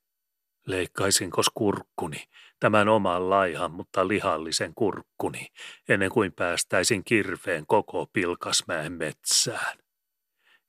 [0.67, 2.23] Leikkaisinko kurkkuni,
[2.59, 5.47] tämän oman laihan, mutta lihallisen kurkkuni,
[5.89, 9.77] ennen kuin päästäisin kirveen koko Pilkasmäen metsään.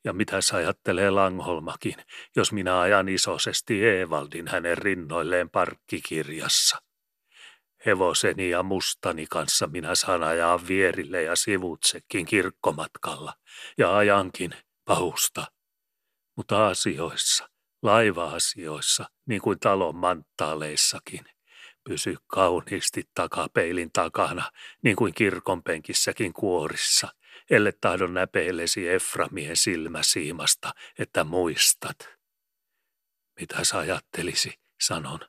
[0.04, 1.94] Ja mitä ajattelee Langholmakin,
[2.36, 6.78] jos minä ajan isosesti Evaldin hänen rinnoilleen parkkikirjassa?
[7.86, 13.34] Hevoseni ja mustani kanssa minä saan ajaa vierille ja sivutsekin kirkkomatkalla
[13.78, 15.46] ja ajankin pahusta.
[16.36, 17.48] Mutta asioissa,
[17.82, 21.24] laiva-asioissa, niin kuin talon manttaaleissakin,
[21.84, 24.50] pysy kauniisti takapeilin takana,
[24.82, 27.08] niin kuin kirkonpenkissäkin kuorissa,
[27.50, 31.96] ellei tahdon näpeillesi Eframien silmäsiimasta, että muistat.
[33.40, 35.20] Mitä sä ajattelisi, sanon,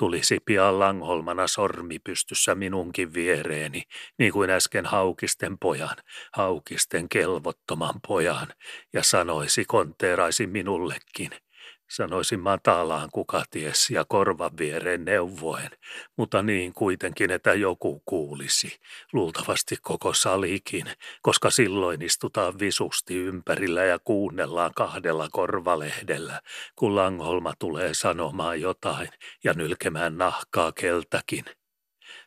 [0.00, 3.82] Tulisi pian langholmana sormi pystyssä minunkin viereeni,
[4.18, 5.96] niin kuin äsken haukisten pojan,
[6.32, 8.46] haukisten kelvottoman pojan,
[8.92, 11.30] ja sanoisi konteeraisi minullekin–
[11.90, 15.70] Sanoisin matalaan kukaties ja korvan viereen neuvoen,
[16.16, 18.80] mutta niin kuitenkin, että joku kuulisi,
[19.12, 20.86] luultavasti koko salikin,
[21.22, 26.40] koska silloin istutaan visusti ympärillä ja kuunnellaan kahdella korvalehdellä,
[26.76, 29.08] kun Langholma tulee sanomaan jotain
[29.44, 31.44] ja nylkemään nahkaa keltäkin.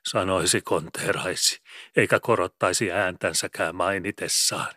[0.05, 1.61] Sanoisi konteraisi,
[1.95, 4.73] eikä korottaisi ääntänsäkään mainitessaan,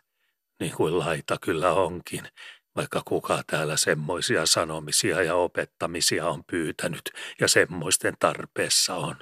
[0.61, 2.29] niin kuin laita kyllä onkin,
[2.77, 7.11] vaikka kuka täällä semmoisia sanomisia ja opettamisia on pyytänyt
[7.41, 9.17] ja semmoisten tarpeessa on.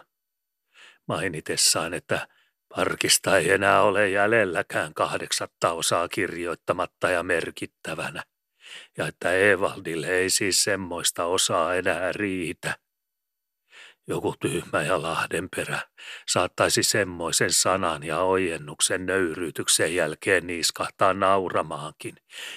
[1.08, 2.28] Mainitessaan, että
[2.76, 8.22] parkista ei enää ole jäljelläkään kahdeksatta osaa kirjoittamatta ja merkittävänä,
[8.98, 12.83] ja että Evaldille ei siis semmoista osaa enää riitä.
[14.06, 15.80] Joku tyhmä ja lahdenperä
[16.28, 22.14] saattaisi semmoisen sanan ja ojennuksen nöyryytyksen jälkeen niiskahtaa nauramaankin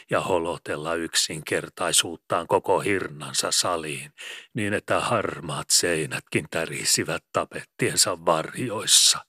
[0.09, 4.11] ja holotella yksinkertaisuuttaan koko hirnansa saliin,
[4.53, 9.19] niin että harmaat seinätkin tärisivät tapettiensa varjoissa.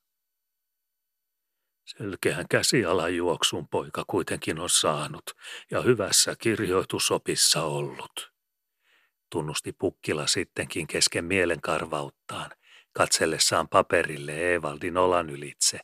[1.87, 5.25] Selkeän käsialajuoksun poika kuitenkin on saanut
[5.71, 8.38] ja hyvässä kirjoitusopissa ollut
[9.31, 12.51] tunnusti Pukkila sittenkin kesken mielenkarvauttaan,
[12.93, 15.81] katsellessaan paperille Evaldin olan ylitse,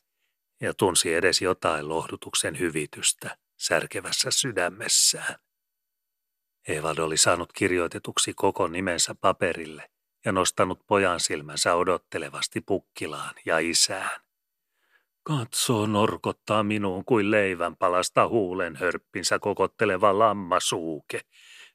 [0.60, 5.36] ja tunsi edes jotain lohdutuksen hyvitystä särkevässä sydämessään.
[6.68, 9.90] Evald oli saanut kirjoitetuksi koko nimensä paperille
[10.24, 14.20] ja nostanut pojan silmänsä odottelevasti Pukkilaan ja isään.
[15.22, 21.20] Katsoo norkottaa minuun kuin leivän palasta huulen hörppinsä kokotteleva lammasuuke,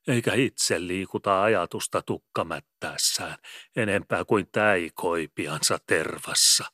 [0.09, 0.31] eikä
[0.77, 3.37] liikuta ajatusta tukkamättäessään
[3.75, 6.65] enempää kuin täikoipiansa tervassa.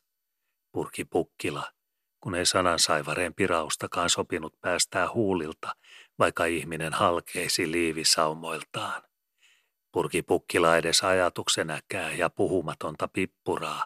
[0.72, 1.72] Purki Pukkila,
[2.20, 5.76] kun ei sanansaivareen piraustakaan sopinut päästää huulilta,
[6.18, 9.02] vaikka ihminen halkeisi liivisaumoiltaan.
[9.92, 13.84] Purki Pukkila edes ajatuksenäkää ja puhumatonta pippuraa,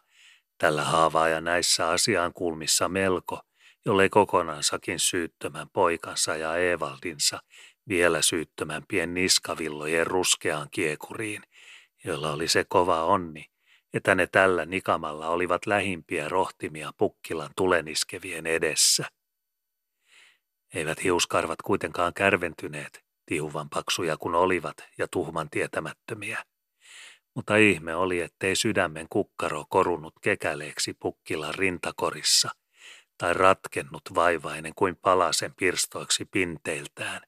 [0.58, 3.40] tällä haavaa ja näissä asiaan kulmissa melko,
[3.84, 7.40] jollei kokonansakin syyttömän poikansa ja Evaldinsa
[7.90, 11.42] vielä syyttömämpien niskavillojen ruskeaan kiekuriin,
[12.04, 13.50] joilla oli se kova onni,
[13.94, 19.04] että ne tällä nikamalla olivat lähimpiä rohtimia Pukkilan tuleniskevien edessä.
[20.74, 26.44] Eivät hiuskarvat kuitenkaan kärventyneet, tiuvan paksuja kun olivat ja tuhman tietämättömiä.
[27.34, 32.50] Mutta ihme oli, ettei sydämen kukkaro korunut kekäleeksi Pukkilan rintakorissa
[33.18, 37.20] tai ratkennut vaivainen kuin palasen pirstoiksi pinteiltään,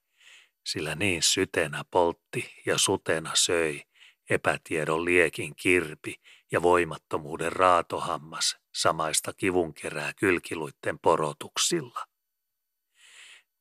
[0.64, 3.82] sillä niin sytenä poltti ja sutena söi
[4.30, 6.14] epätiedon liekin kirpi
[6.52, 12.06] ja voimattomuuden raatohammas samaista kivunkerää kylkiluitten porotuksilla.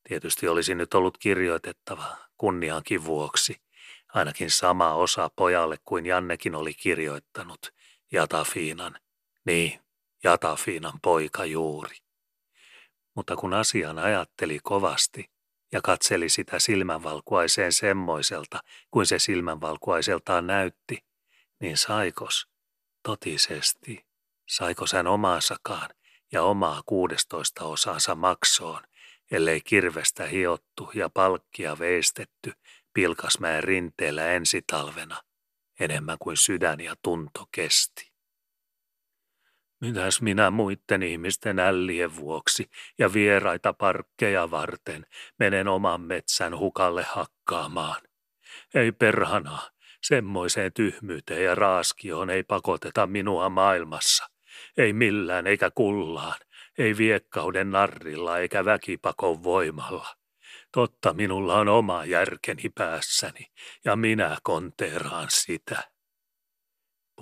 [0.08, 3.62] Tietysti olisi nyt ollut kirjoitettava kunniankin vuoksi,
[4.14, 7.74] ainakin sama osa pojalle kuin Jannekin oli kirjoittanut,
[8.12, 8.98] Jatafiinan,
[9.44, 9.80] niin,
[10.24, 11.96] Jatafiinan poika juuri.
[13.14, 15.31] Mutta kun asian ajatteli kovasti,
[15.72, 18.60] ja katseli sitä silmänvalkuaiseen semmoiselta,
[18.90, 21.04] kuin se silmänvalkuaiseltaan näytti,
[21.60, 22.48] niin saikos,
[23.02, 24.06] totisesti,
[24.48, 25.90] saikos hän omaansakaan
[26.32, 28.82] ja omaa kuudestoista osaansa maksoon,
[29.30, 32.52] ellei kirvestä hiottu ja palkkia veistetty
[32.92, 35.22] Pilkasmäen rinteellä ensi talvena,
[35.80, 38.11] enemmän kuin sydän ja tunto kesti.
[39.82, 45.06] Mitäs minä muitten ihmisten ällien vuoksi ja vieraita parkkeja varten
[45.38, 48.00] menen oman metsän hukalle hakkaamaan?
[48.74, 49.58] Ei perhana,
[50.02, 54.28] semmoiseen tyhmyyteen ja raaskioon ei pakoteta minua maailmassa.
[54.76, 56.38] Ei millään eikä kullaan,
[56.78, 60.16] ei viekkauden narrilla eikä väkipakon voimalla.
[60.72, 63.46] Totta minulla on oma järkeni päässäni
[63.84, 65.91] ja minä konteeraan sitä.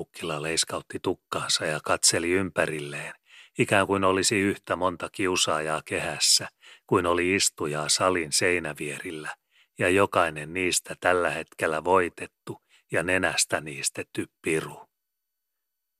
[0.01, 3.15] Pukkila leiskautti tukkaansa ja katseli ympärilleen,
[3.59, 6.49] ikään kuin olisi yhtä monta kiusaajaa kehässä,
[6.87, 9.37] kuin oli istujaa salin seinävierillä,
[9.79, 14.89] ja jokainen niistä tällä hetkellä voitettu ja nenästä niistetty piru.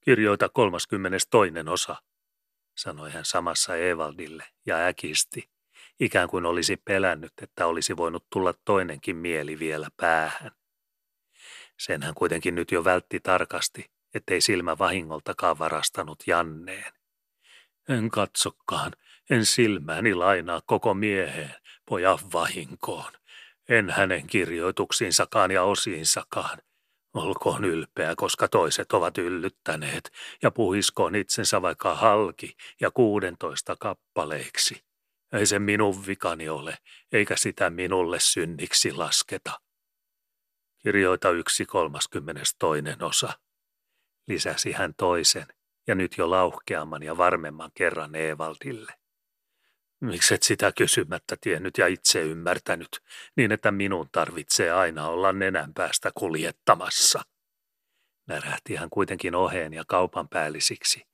[0.05, 1.51] Kirjoita 32.
[1.71, 1.97] osa,
[2.77, 5.51] sanoi hän samassa Evaldille ja äkisti,
[6.01, 10.60] ikään kuin olisi pelännyt, että olisi voinut tulla toinenkin mieli vielä päähän.
[11.81, 16.93] Sen hän kuitenkin nyt jo vältti tarkasti, ettei silmä vahingoltakaan varastanut Janneen.
[17.89, 18.93] En katsokaan,
[19.31, 21.55] en silmääni lainaa koko mieheen,
[21.87, 23.13] pojan vahinkoon.
[23.69, 26.59] En hänen kirjoituksiinsakaan ja osiinsakaan.
[27.15, 30.13] Olkoon ylpeä, koska toiset ovat yllyttäneet,
[30.43, 34.85] ja puhiskoon itsensä vaikka halki ja kuudentoista kappaleiksi.
[35.33, 36.79] Ei se minun vikani ole,
[37.13, 39.61] eikä sitä minulle synniksi lasketa.
[40.83, 43.33] Kirjoita yksi kolmaskymmenes toinen osa.
[44.29, 45.47] Lisäsi hän toisen
[45.87, 48.93] ja nyt jo lauhkeamman ja varmemman kerran Evaldille.
[50.01, 52.89] Mikset sitä kysymättä tiennyt ja itse ymmärtänyt,
[53.37, 57.23] niin että minun tarvitsee aina olla nenän päästä kuljettamassa.
[58.27, 61.07] Närähti hän kuitenkin oheen ja kaupan päällisiksi,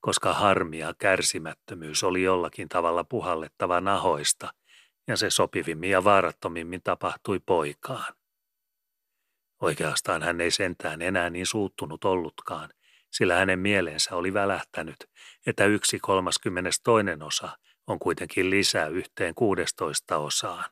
[0.00, 4.54] koska harmi ja kärsimättömyys oli jollakin tavalla puhallettava nahoista,
[5.08, 8.14] ja se sopivimmin ja vaarattomimmin tapahtui poikaan.
[9.64, 12.70] Oikeastaan hän ei sentään enää niin suuttunut ollutkaan,
[13.10, 14.96] sillä hänen mieleensä oli välähtänyt,
[15.46, 20.64] että yksi kolmaskymmenes toinen osa on kuitenkin lisää yhteen kuudestoista osaan,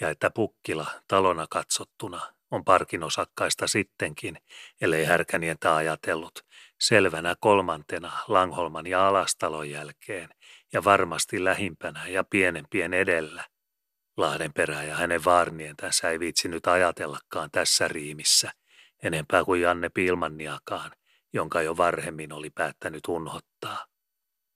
[0.00, 2.20] ja että Pukkila talona katsottuna
[2.50, 4.38] on parkin osakkaista sittenkin,
[4.80, 6.44] ellei härkänientä ajatellut,
[6.80, 10.28] selvänä kolmantena Langholman ja Alastalon jälkeen
[10.72, 13.44] ja varmasti lähimpänä ja pienempien edellä.
[14.18, 18.52] Lahdenperä ja hänen vaarnientänsä ei viitsinyt ajatellakaan tässä riimissä,
[19.02, 20.90] enempää kuin Janne Pilmanniakaan,
[21.32, 23.86] jonka jo varhemmin oli päättänyt unhottaa.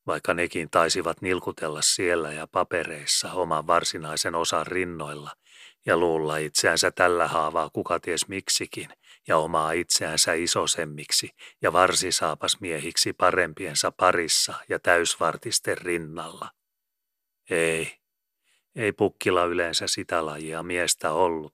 [0.06, 5.30] Vaikka nekin taisivat nilkutella siellä ja papereissa oman varsinaisen osan rinnoilla
[5.86, 8.88] ja luulla itseänsä tällä haavaa kuka ties miksikin
[9.28, 11.30] ja omaa itseänsä isosemmiksi
[11.62, 16.50] ja varsisaapasmiehiksi parempiensa parissa ja täysvartisten rinnalla.
[17.50, 18.01] Ei,
[18.76, 21.52] ei pukkila yleensä sitä lajia miestä ollut,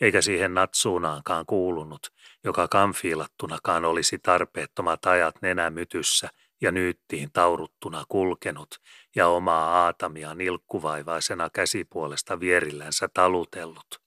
[0.00, 2.06] eikä siihen natsuunaankaan kuulunut,
[2.44, 6.28] joka kanfiilattunakaan olisi tarpeettomat ajat nenämytyssä
[6.60, 8.68] ja nyyttiin tauruttuna kulkenut
[9.16, 14.00] ja omaa aatamia nilkkuvaivaisena käsipuolesta vierillänsä talutellut.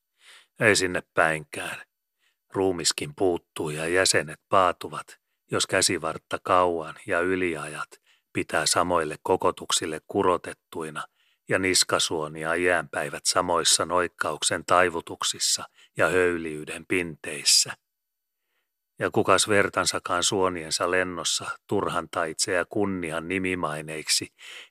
[0.59, 1.81] Ei sinne päinkään.
[2.53, 5.07] Ruumiskin puuttuu ja jäsenet paatuvat,
[5.51, 7.89] jos käsivartta kauan ja yliajat
[8.33, 11.03] pitää samoille kokotuksille kurotettuina
[11.49, 15.63] ja niskasuonia jäänpäivät samoissa noikkauksen taivutuksissa
[15.97, 17.73] ja höyliyden pinteissä–
[18.99, 24.27] ja kukas vertansakaan suoniensa lennossa turhanta itseä kunnian nimimaineiksi,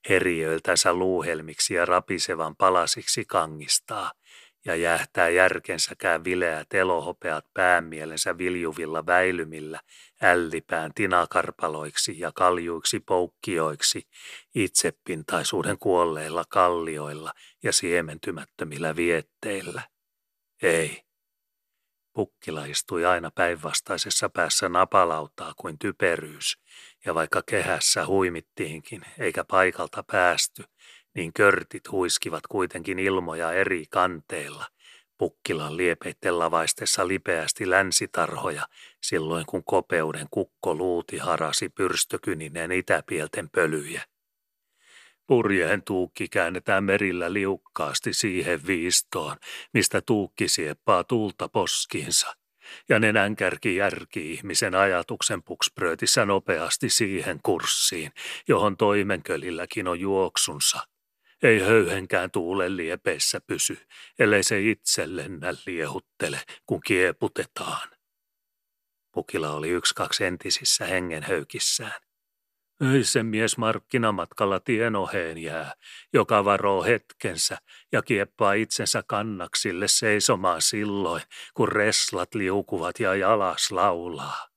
[0.08, 4.12] heriöiltänsä luuhelmiksi ja rapisevan palasiksi kangistaa,
[4.66, 9.80] ja jähtää järkensäkään vileät elohopeat päämielensä viljuvilla väilymillä,
[10.22, 14.08] ällipään tinakarpaloiksi ja kaljuiksi poukkioiksi,
[14.54, 19.82] itsepintaisuuden kuolleilla kallioilla ja siementymättömillä vietteillä.
[20.62, 21.06] Ei,
[22.12, 26.58] Pukkila istui aina päinvastaisessa päässä napalautaa kuin typeryys,
[27.04, 30.64] ja vaikka kehässä huimittiinkin eikä paikalta päästy,
[31.16, 34.66] niin körtit huiskivat kuitenkin ilmoja eri kanteilla,
[35.18, 38.68] Pukkilan liepeitten lavaistessa lipeästi länsitarhoja,
[39.02, 44.02] silloin kun kopeuden kukko luuti harasi pyrstökyninen itäpielten pölyjä.
[45.26, 49.36] Purjeen tuukki käännetään merillä liukkaasti siihen viistoon,
[49.72, 52.36] mistä tuukki sieppaa tulta poskiinsa.
[52.88, 58.12] Ja nenänkärki järki ihmisen ajatuksen pukspröötissä nopeasti siihen kurssiin,
[58.48, 60.95] johon toimenkölilläkin on juoksunsa.
[61.42, 63.78] Ei höyhenkään tuulen liepeissä pysy,
[64.18, 67.88] ellei se itse lennä liehuttele, kun kieputetaan.
[69.12, 72.00] Pukila oli yksi kaksi entisissä hengenhöykissään.
[72.94, 75.74] Ei se mies markkinamatkalla tienoheen jää,
[76.12, 77.58] joka varoo hetkensä
[77.92, 81.22] ja kieppaa itsensä kannaksille seisomaan silloin,
[81.54, 84.55] kun reslat liukuvat ja jalas laulaa.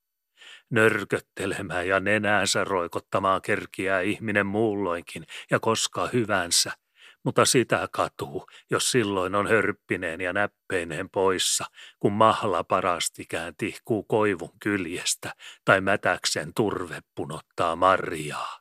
[0.69, 6.71] Nörköttelemään ja nenäänsä roikottamaan kerkiää ihminen muulloinkin ja koska hyvänsä–
[7.23, 11.65] mutta sitä katuu, jos silloin on hörppineen ja näppeineen poissa,
[11.99, 15.33] kun mahla parastikään tihkuu koivun kyljestä
[15.65, 18.59] tai mätäksen turve punottaa marjaa.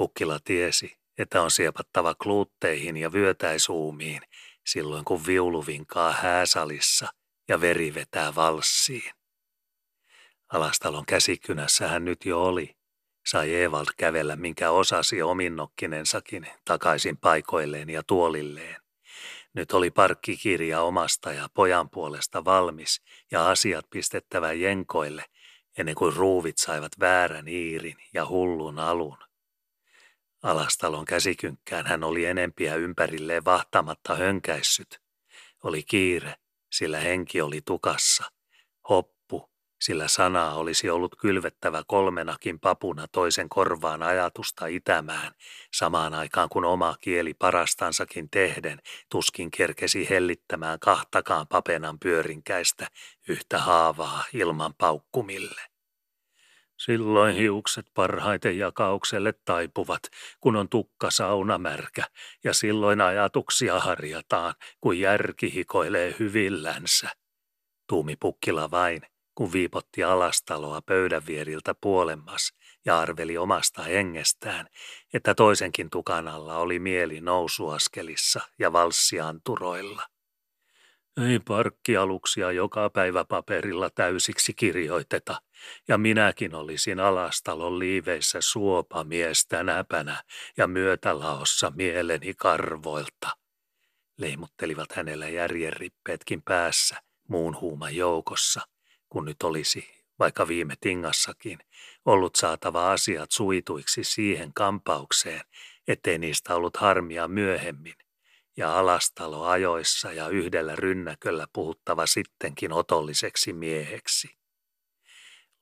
[0.00, 4.22] Ukkila tiesi, että on siepattava kluutteihin ja vyötäisuumiin
[4.66, 7.08] silloin kun viulu vinkaa hääsalissa
[7.48, 9.17] ja veri vetää valssiin.
[10.52, 12.76] Alastalon käsikynässä hän nyt jo oli,
[13.26, 18.82] sai Evald kävellä minkä osasi ominnokkinensakin takaisin paikoilleen ja tuolilleen.
[19.54, 25.24] Nyt oli parkkikirja omasta ja pojan puolesta valmis ja asiat pistettävä jenkoille,
[25.78, 29.18] ennen kuin ruuvit saivat väärän iirin ja hullun alun.
[30.42, 35.00] Alastalon käsikynkkään hän oli enempiä ympärilleen vahtamatta hönkäissyt.
[35.64, 36.34] Oli kiire,
[36.72, 38.24] sillä henki oli tukassa.
[38.88, 39.17] Hop
[39.80, 45.32] sillä sanaa olisi ollut kylvettävä kolmenakin papuna toisen korvaan ajatusta itämään,
[45.74, 52.86] samaan aikaan kun oma kieli parastansakin tehden tuskin kerkesi hellittämään kahtakaan papenan pyörinkäistä
[53.28, 55.60] yhtä haavaa ilman paukkumille.
[56.76, 60.02] Silloin hiukset parhaiten jakaukselle taipuvat,
[60.40, 62.04] kun on tukka saunamärkä,
[62.44, 67.10] ja silloin ajatuksia harjataan, kun järki hikoilee hyvillänsä.
[67.88, 69.02] Tuumi pukkila vain,
[69.38, 72.52] kun viipotti alastaloa pöydän vieriltä puolemmas
[72.84, 74.66] ja arveli omasta hengestään,
[75.14, 80.02] että toisenkin tukan alla oli mieli nousuaskelissa ja valssianturoilla.
[81.28, 85.42] Ei parkkialuksia joka päivä paperilla täysiksi kirjoiteta,
[85.88, 90.22] ja minäkin olisin alastalon liiveissä suopa mies tänäpänä
[90.56, 93.36] ja myötälaossa mieleni karvoilta.
[94.16, 98.60] Leimuttelivat hänellä järjenrippeetkin päässä muun huuman joukossa–
[99.08, 101.58] kun nyt olisi, vaikka viime tingassakin,
[102.04, 105.40] ollut saatava asiat suituiksi siihen kampaukseen,
[105.88, 107.94] ettei niistä ollut harmia myöhemmin,
[108.56, 114.38] ja alastalo ajoissa ja yhdellä rynnäköllä puhuttava sittenkin otolliseksi mieheksi.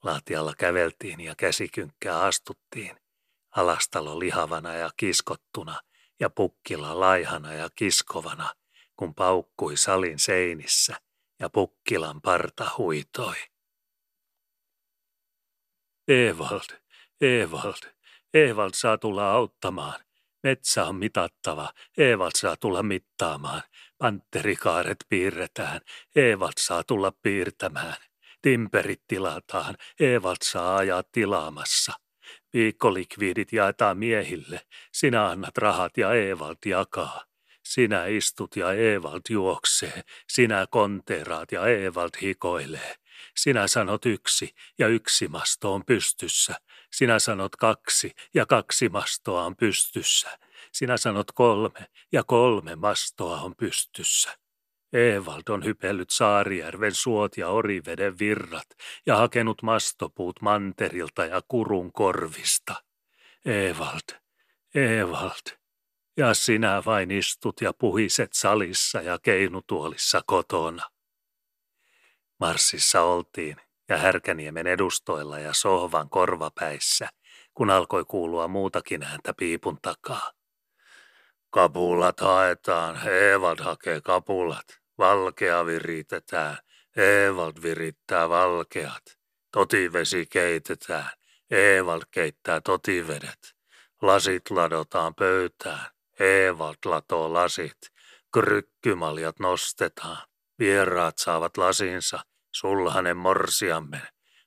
[0.05, 2.97] Laatialla käveltiin ja käsikynkkää astuttiin.
[3.51, 5.81] Alastalo lihavana ja kiskottuna
[6.21, 8.55] ja pukkila laihana ja kiskovana,
[8.97, 10.97] kun paukkui salin seinissä
[11.53, 13.35] pukkilan parta huitoi.
[16.09, 16.79] Evald,
[17.21, 17.93] Evald,
[18.35, 20.01] Evald saa tulla auttamaan.
[20.43, 23.63] Metsä on mitattava, Evald saa tulla mittaamaan.
[23.99, 25.81] Panterikaaret piirretään,
[26.17, 27.97] Evald saa tulla piirtämään.
[28.43, 31.93] Timperit tilataan, Evald saa ajaa tilaamassa.
[32.53, 34.61] Viikkolikviidit jaetaan miehille,
[34.93, 37.25] sinä annat rahat ja Evald jakaa.
[37.67, 42.95] Sinä istut ja Evald juoksee, sinä konteeraat ja Evald hikoilee.
[43.37, 46.55] Sinä sanot yksi ja yksi masto on pystyssä.
[46.93, 50.39] Sinä sanot kaksi ja kaksi mastoa on pystyssä.
[50.73, 54.37] Sinä sanot kolme ja kolme mastoa on pystyssä.
[54.93, 58.69] Evald on hypellyt Saarijärven suot ja Oriveden virrat
[59.07, 62.75] ja hakenut mastopuut manterilta ja kurun korvista.
[63.45, 64.21] Evald,
[64.75, 65.66] Evald,
[66.17, 70.83] ja sinä vain istut ja puhiset salissa ja keinutuolissa kotona.
[72.41, 73.57] Marssissa oltiin
[73.89, 77.09] ja Härkäniemen edustoilla ja sohvan korvapäissä,
[77.55, 80.33] kun alkoi kuulua muutakin ääntä piipun takaa.
[81.51, 84.67] Kapulat haetaan, Evald hakee kapulat,
[84.99, 86.59] valkea viritetään,
[86.97, 89.03] Evald virittää valkeat,
[89.53, 91.11] totivesi keitetään,
[91.51, 93.57] Evald keittää totivedet,
[94.03, 97.79] lasit ladotaan pöytään, Evald latoo lasit,
[98.33, 100.27] krykkymaljat nostetaan,
[100.59, 102.21] vieraat saavat lasinsa,
[102.55, 104.03] sulhanen morsiamme,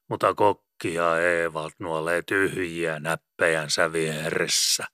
[0.09, 4.85] mutta kokki ja Evald nuolee tyhjiä näppejänsä vieressä.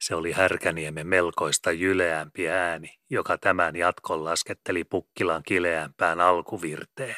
[0.00, 7.16] Se oli Härkäniemen melkoista jyleämpi ääni, joka tämän jatkon lasketteli Pukkilan kileämpään alkuvirteen.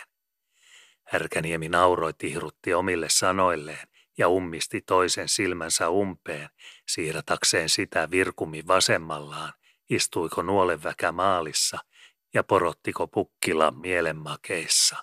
[1.06, 3.88] Härkäniemi nauroi tihrutti omille sanoilleen
[4.18, 6.48] ja ummisti toisen silmänsä umpeen,
[6.88, 9.52] siirratakseen sitä virkumi vasemmallaan,
[9.90, 11.78] istuiko nuolenväkä maalissa
[12.34, 14.96] ja porottiko Pukkilan mielenmakeissa.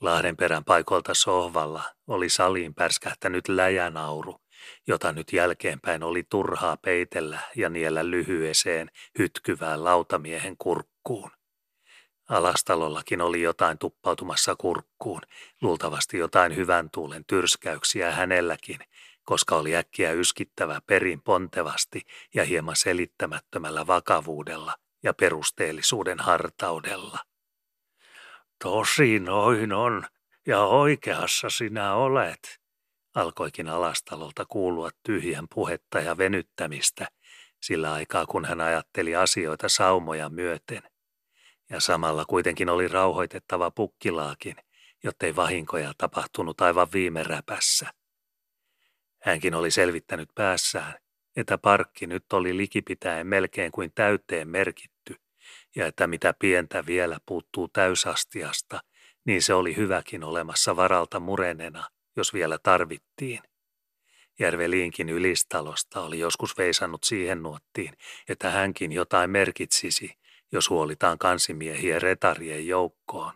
[0.00, 4.40] Lahdenperän paikolta sohvalla oli saliin pärskähtänyt läjänauru,
[4.86, 11.30] jota nyt jälkeenpäin oli turhaa peitellä ja niellä lyhyeseen, hytkyvään lautamiehen kurkkuun.
[12.28, 15.20] Alastalollakin oli jotain tuppautumassa kurkkuun,
[15.62, 18.78] luultavasti jotain hyvän tuulen tyrskäyksiä hänelläkin,
[19.30, 22.02] koska oli äkkiä yskittävä perin pontevasti
[22.34, 27.18] ja hieman selittämättömällä vakavuudella ja perusteellisuuden hartaudella.
[28.62, 30.04] Tosi noin on,
[30.46, 32.60] ja oikeassa sinä olet,
[33.14, 37.08] alkoikin alastalolta kuulua tyhjän puhetta ja venyttämistä,
[37.62, 40.82] sillä aikaa kun hän ajatteli asioita saumoja myöten.
[41.68, 44.56] Ja samalla kuitenkin oli rauhoitettava pukkilaakin,
[45.04, 47.99] jottei vahinkoja tapahtunut aivan viime räpässä.
[49.22, 50.94] Hänkin oli selvittänyt päässään,
[51.36, 55.16] että parkki nyt oli likipitäen melkein kuin täyteen merkitty,
[55.76, 58.80] ja että mitä pientä vielä puuttuu täysastiasta,
[59.24, 63.40] niin se oli hyväkin olemassa varalta murenena– jos vielä tarvittiin.
[64.38, 67.94] Järveliinkin ylistalosta oli joskus veisannut siihen nuottiin,
[68.28, 70.18] että hänkin jotain merkitsisi,
[70.52, 73.32] jos huolitaan kansimiehiä retarien joukkoon.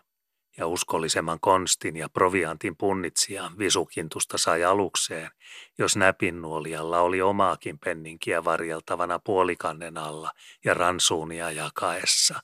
[0.59, 5.31] Ja uskollisemman konstin ja proviantin punnitsijaan visukintusta sai alukseen,
[5.79, 10.31] jos näpinnuolialla oli omaakin penninkiä varjeltavana puolikannen alla
[10.65, 12.41] ja ransuunia jakaessa.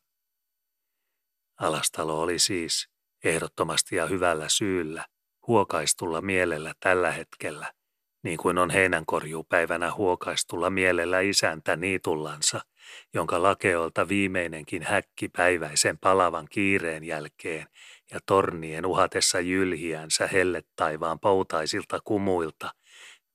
[1.61, 2.89] Alastalo oli siis,
[3.25, 5.07] ehdottomasti ja hyvällä syyllä,
[5.47, 7.73] huokaistulla mielellä tällä hetkellä,
[8.23, 12.61] niin kuin on heinänkorjuupäivänä huokaistulla mielellä isäntä niitullansa,
[13.15, 17.67] jonka lakeolta viimeinenkin häkki päiväisen palavan kiireen jälkeen
[18.11, 22.75] ja tornien uhatessa jylhiänsä hellet taivaan poutaisilta kumuilta,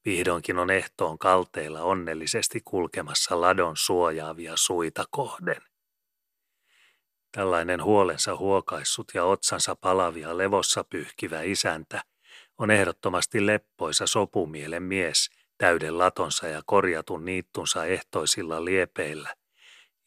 [0.06, 5.62] vihdoinkin on ehtoon kalteilla onnellisesti kulkemassa ladon suojaavia suita kohden.
[7.32, 12.02] Tällainen huolensa huokaissut ja otsansa palavia levossa pyyhkivä isäntä
[12.58, 19.36] on ehdottomasti leppoisa sopumielen mies täyden latonsa ja korjatun niittunsa ehtoisilla liepeillä.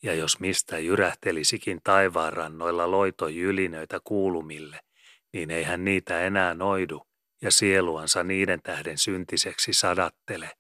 [0.03, 4.81] Ja jos mistä jyrähtelisikin taivaanrannoilla loitojylinöitä kuulumille,
[5.33, 7.07] niin eihän niitä enää noidu
[7.43, 10.51] ja sieluansa niiden tähden syntiseksi sadattele,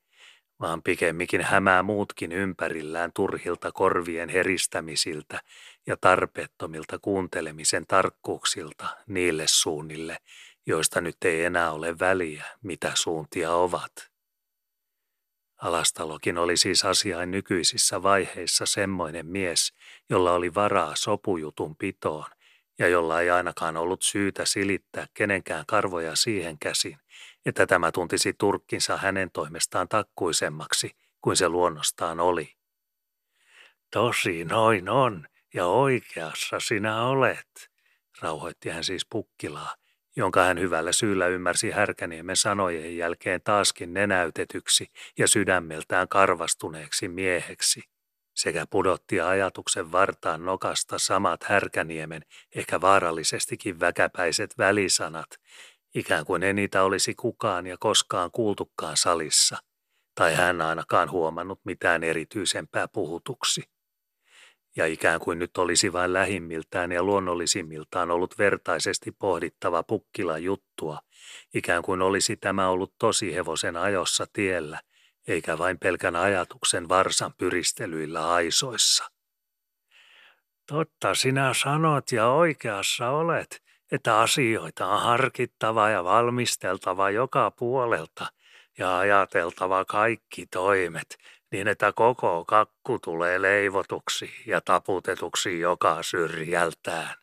[0.60, 5.40] vaan pikemminkin hämää muutkin ympärillään turhilta korvien heristämisiltä
[5.86, 10.18] ja tarpeettomilta kuuntelemisen tarkkuuksilta niille suunnille,
[10.66, 14.17] joista nyt ei enää ole väliä, mitä suuntia ovat.
[15.58, 19.72] Alastalokin oli siis asiain nykyisissä vaiheissa semmoinen mies,
[20.10, 22.26] jolla oli varaa sopujutun pitoon
[22.78, 26.98] ja jolla ei ainakaan ollut syytä silittää kenenkään karvoja siihen käsin,
[27.46, 30.90] että tämä tuntisi turkkinsa hänen toimestaan takkuisemmaksi
[31.20, 32.54] kuin se luonnostaan oli.
[33.92, 37.70] Tosi noin on, ja oikeassa sinä olet,
[38.20, 39.74] rauhoitti hän siis pukkilaa,
[40.18, 44.86] jonka hän hyvällä syyllä ymmärsi Härkäniemen sanojen jälkeen taaskin nenäytetyksi
[45.18, 47.82] ja sydämeltään karvastuneeksi mieheksi,
[48.34, 52.22] sekä pudotti ajatuksen vartaan nokasta samat Härkäniemen
[52.54, 55.28] ehkä vaarallisestikin väkäpäiset välisanat,
[55.94, 59.56] ikään kuin ei niitä olisi kukaan ja koskaan kuultukaan salissa,
[60.14, 63.62] tai hän ainakaan huomannut mitään erityisempää puhutuksi
[64.78, 70.98] ja ikään kuin nyt olisi vain lähimmiltään ja luonnollisimmiltaan ollut vertaisesti pohdittava pukkila juttua,
[71.54, 74.80] ikään kuin olisi tämä ollut tosi hevosen ajossa tiellä,
[75.28, 79.04] eikä vain pelkän ajatuksen varsan pyristelyillä aisoissa.
[80.66, 88.26] Totta sinä sanot ja oikeassa olet, että asioita on harkittava ja valmisteltava joka puolelta
[88.78, 91.18] ja ajateltava kaikki toimet,
[91.52, 97.14] niin että koko kakku tulee leivotuksi ja taputetuksi joka syrjältään.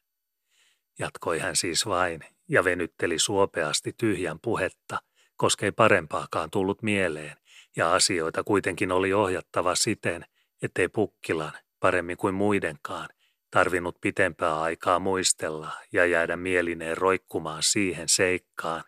[0.99, 4.97] Jatkoi hän siis vain ja venytteli suopeasti tyhjän puhetta,
[5.37, 7.37] koska ei parempaakaan tullut mieleen,
[7.75, 10.25] ja asioita kuitenkin oli ohjattava siten,
[10.61, 13.09] ettei Pukkilan, paremmin kuin muidenkaan,
[13.51, 18.83] tarvinnut pitempää aikaa muistella ja jäädä mielineen roikkumaan siihen seikkaan,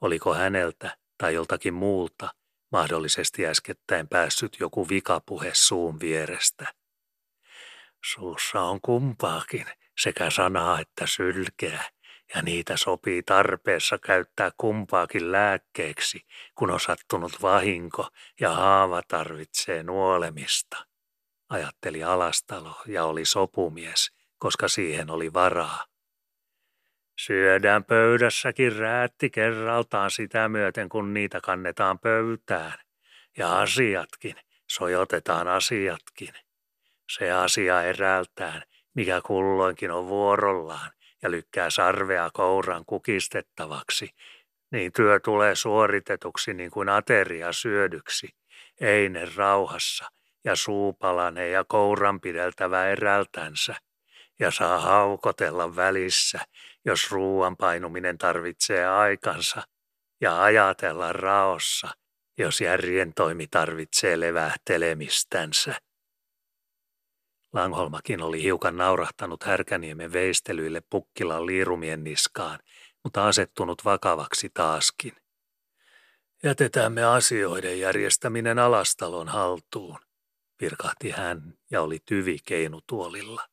[0.00, 2.28] oliko häneltä tai joltakin muulta–
[2.72, 6.74] mahdollisesti äskettäin päässyt joku vikapuhe suun vierestä.
[8.04, 9.66] Suussa on kumpaakin,
[10.00, 11.84] sekä sanaa että sylkeä,
[12.34, 16.20] ja niitä sopii tarpeessa käyttää kumpaakin lääkkeeksi,
[16.54, 18.08] kun on sattunut vahinko
[18.40, 20.86] ja haava tarvitsee nuolemista.
[21.48, 25.91] Ajatteli Alastalo ja oli sopumies, koska siihen oli varaa.
[27.18, 32.78] Syödään pöydässäkin räätti kerraltaan sitä myöten, kun niitä kannetaan pöytään.
[33.38, 34.36] Ja asiatkin,
[34.70, 36.34] sojotetaan asiatkin.
[37.10, 38.62] Se asia eräältään,
[38.94, 40.90] mikä kulloinkin on vuorollaan
[41.22, 44.14] ja lykkää sarvea kouran kukistettavaksi,
[44.70, 48.28] niin työ tulee suoritetuksi niin kuin ateria syödyksi,
[48.80, 50.08] eine rauhassa
[50.44, 53.74] ja suupalane ja kouran pideltävä erältänsä
[54.38, 56.40] ja saa haukotella välissä,
[56.84, 59.62] jos ruuan painuminen tarvitsee aikansa,
[60.20, 61.88] ja ajatella raossa,
[62.38, 65.74] jos järjen toimi tarvitsee levähtelemistänsä.
[67.52, 72.58] Langholmakin oli hiukan naurahtanut Härkäniemen veistelyille pukkilan liirumien niskaan,
[73.04, 75.12] mutta asettunut vakavaksi taaskin.
[76.42, 79.98] Jätetään me asioiden järjestäminen alastalon haltuun,
[80.60, 83.51] virkahti hän ja oli tyvi keinutuolilla.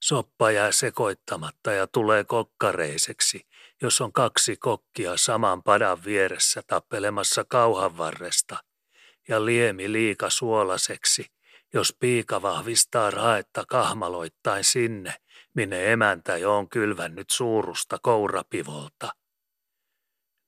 [0.00, 3.46] Soppa jää sekoittamatta ja tulee kokkareiseksi,
[3.82, 8.56] jos on kaksi kokkia saman padan vieressä tappelemassa kauhan varresta,
[9.28, 11.26] ja liemi liika suolaseksi,
[11.74, 15.14] jos piika vahvistaa raetta kahmaloittain sinne,
[15.54, 19.12] minne emäntä jo on kylvännyt suurusta kourapivolta.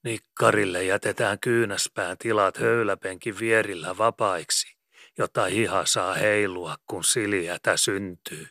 [0.04, 4.76] Nikkarille jätetään kyynäspään tilat höyläpenkin vierillä vapaiksi,
[5.18, 8.48] jotta hiha saa heilua, kun siljätä syntyy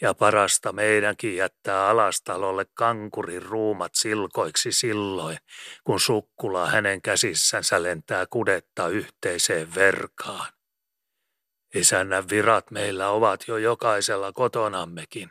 [0.00, 5.38] ja parasta meidänkin jättää alastalolle kankurin ruumat silkoiksi silloin,
[5.84, 10.52] kun sukkula hänen käsissänsä lentää kudetta yhteiseen verkaan.
[11.74, 15.30] Isännän virat meillä ovat jo jokaisella kotonammekin,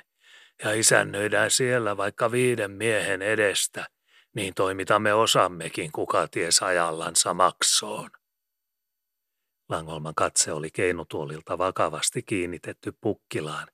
[0.63, 3.87] ja isännöidään siellä vaikka viiden miehen edestä,
[4.35, 8.09] niin toimitamme osammekin kuka ties ajallansa maksoon.
[9.69, 13.67] Langolman katse oli keinutuolilta vakavasti kiinnitetty pukkilaan,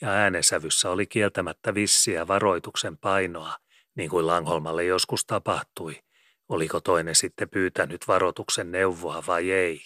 [0.00, 3.56] ja äänensävyssä oli kieltämättä vissiä varoituksen painoa,
[3.94, 6.02] niin kuin Langholmalle joskus tapahtui.
[6.48, 9.80] Oliko toinen sitten pyytänyt varoituksen neuvoa vai ei?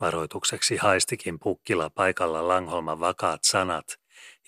[0.00, 3.86] Varoitukseksi haistikin pukkila paikalla Langholman vakaat sanat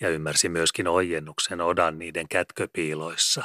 [0.01, 3.43] ja ymmärsi myöskin ojennuksen odan niiden kätköpiiloissa.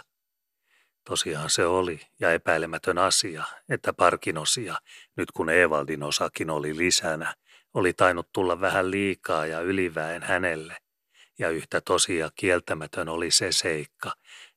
[1.04, 4.74] Tosiaan se oli ja epäilemätön asia, että parkinosia,
[5.16, 7.34] nyt kun Evaldin osakin oli lisänä,
[7.76, 10.76] oli tainnut tulla vähän liikaa ja yliväen hänelle,
[11.38, 14.12] ja yhtä tosia kieltämätön oli se seikka,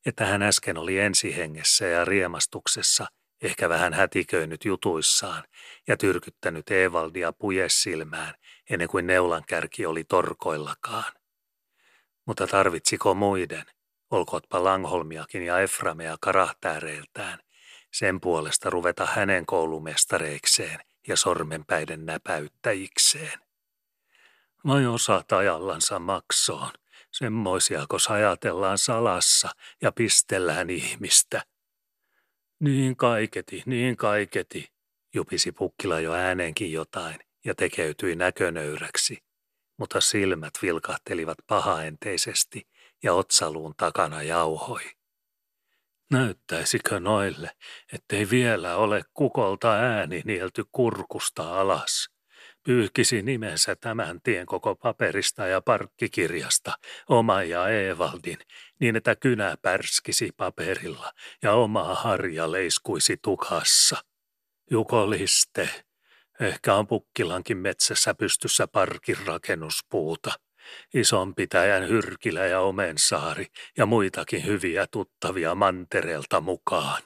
[0.06, 3.08] että hän äsken oli ensihengessä ja riemastuksessa,
[3.42, 5.44] ehkä vähän hätiköinyt jutuissaan
[5.88, 8.34] ja tyrkyttänyt Evaldia pujessilmään
[8.70, 11.14] ennen kuin neulankärki oli torkoillakaan.
[12.26, 13.66] Mutta tarvitsiko muiden,
[14.12, 17.40] olkootpa Langholmiakin ja Eframea karahtääreiltään,
[17.94, 23.40] sen puolesta ruveta hänen koulumestareikseen ja sormenpäiden näpäyttäjikseen.
[24.68, 26.72] Vai osaat ajallansa maksoon,
[27.12, 29.50] Semmoisiakos ajatellaan salassa
[29.82, 31.42] ja pistellään ihmistä.
[32.60, 34.72] Niin kaiketi, niin kaiketi,
[35.14, 39.24] jupisi Pukkila jo ääneenkin jotain ja tekeytyi näkönöyräksi,
[39.78, 42.68] mutta silmät vilkahtelivat pahaenteisesti
[43.04, 44.99] ja otsaluun takana jauhoi.
[46.12, 47.52] Näyttäisikö noille,
[47.94, 52.10] ettei vielä ole kukolta ääni nielty kurkusta alas?
[52.64, 56.74] Pyyhkisi nimensä tämän tien koko paperista ja parkkikirjasta,
[57.10, 58.38] oma ja Evaldin,
[58.80, 61.12] niin että kynä pärskisi paperilla
[61.42, 63.98] ja oma harja leiskuisi tukassa.
[64.72, 65.70] Jukoliste,
[66.40, 70.32] ehkä on Pukkilankin metsässä pystyssä parkin rakennuspuuta.
[70.94, 73.46] Ison pitäjän Hyrkilä ja Omensaari
[73.78, 77.02] ja muitakin hyviä tuttavia mantereelta mukaan.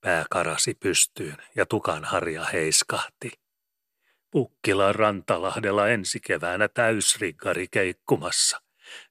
[0.00, 3.30] Pää karasi pystyyn ja tukan harja heiskahti.
[4.30, 8.60] Pukkilan rantalahdella ensi keväänä täysriggari keikkumassa.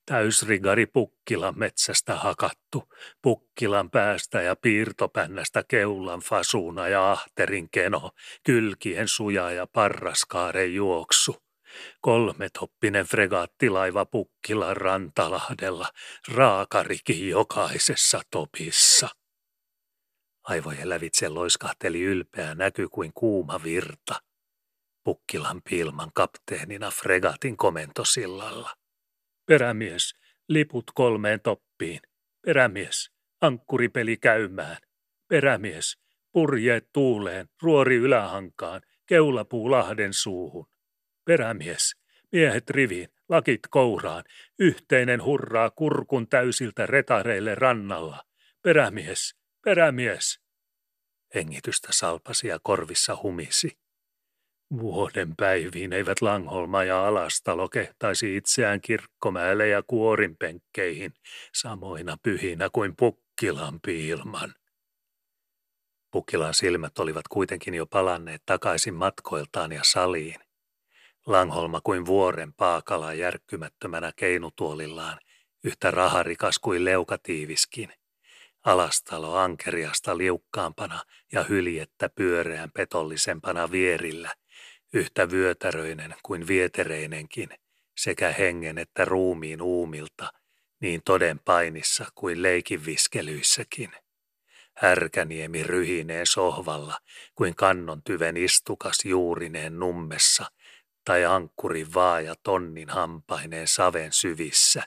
[0.06, 8.12] Täysrigari Pukkilan metsästä hakattu, Pukkilan päästä ja piirtopännästä keulan fasuuna ja ahterin keno,
[8.44, 11.43] kylkien suja ja parraskaaren juoksu.
[12.02, 15.88] Kolmetoppinen fregaattilaiva Pukkilan rantalahdella,
[16.28, 19.10] raakariki jokaisessa topissa.
[20.44, 24.22] Aivojen lävitse loiskahteli ylpeä näky kuin kuuma virta.
[25.04, 28.74] Pukkilan piilman kapteenina fregatin komentosillalla.
[29.46, 30.16] Perämies,
[30.50, 32.00] liput kolmeen toppiin.
[32.46, 34.78] Perämies, ankkuripeli käymään.
[35.28, 35.98] Perämies,
[36.32, 40.73] purjeet tuuleen, ruori ylähankaan, keulapuu lahden suuhun.
[41.26, 41.96] Perämies,
[42.32, 44.24] miehet riviin, lakit kouraan,
[44.60, 48.24] yhteinen hurraa kurkun täysiltä retareille rannalla.
[48.62, 49.36] Perämies,
[49.66, 50.40] perämies.
[51.36, 53.78] Hengitystä salpasi ja korvissa humisi.
[54.80, 61.14] Vuoden päiviin eivät Langholma ja Alastalo kehtaisi itseään kirkkomäelle ja kuorinpenkkeihin
[61.54, 64.54] samoina pyhinä kuin Pukkilan piilman.
[66.12, 70.53] Pukkilan silmät olivat kuitenkin jo palanneet takaisin matkoiltaan ja saliin.
[71.28, 75.20] Langholma kuin vuoren paakala järkkymättömänä keinutuolillaan,
[75.64, 77.94] yhtä raharikas kuin leukatiiviskin.
[78.66, 84.34] Alastalo ankeriasta liukkaampana ja hyljettä pyöreän petollisempana vierillä–
[84.94, 87.50] yhtä vyötäröinen kuin vietereinenkin,
[87.98, 90.34] sekä hengen että ruumiin uumilta,
[90.80, 93.92] niin toden painissa kuin leikinviskelyissäkin.
[94.78, 97.00] Härkäniemi ryhineen sohvalla,
[97.36, 100.46] kuin kannon tyven istukas juurineen nummessa,
[101.06, 104.84] tai ankkurin vaaja tonnin hampaineen saven syvissä,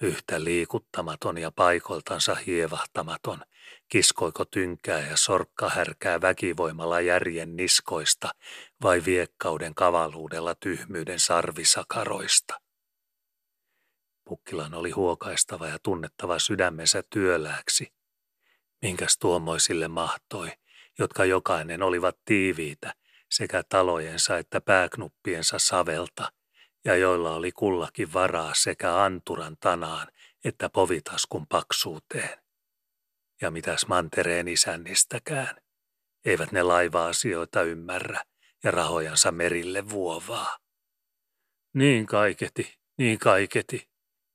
[0.00, 3.40] yhtä liikuttamaton ja paikoltansa hievahtamaton,
[3.88, 8.30] kiskoiko tynkää ja sorkkahärkää väkivoimalla järjen niskoista
[8.82, 12.60] vai viekkauden kavaluudella tyhmyyden sarvisakaroista.
[14.24, 17.92] Pukkilan oli huokaistava ja tunnettava sydämensä työlääksi.
[18.82, 20.52] Minkäs tuommoisille mahtoi,
[20.98, 22.94] jotka jokainen olivat tiiviitä
[23.36, 26.32] sekä talojensa että pääknuppiensa savelta,
[26.84, 30.08] ja joilla oli kullakin varaa sekä anturan tanaan
[30.44, 32.38] että povitaskun paksuuteen.
[33.40, 35.56] Ja mitäs mantereen isännistäkään.
[36.24, 38.24] Eivät ne laiva-asioita ymmärrä
[38.64, 40.58] ja rahojansa merille vuovaa.
[41.74, 43.88] Niin kaiketi, niin kaiketi,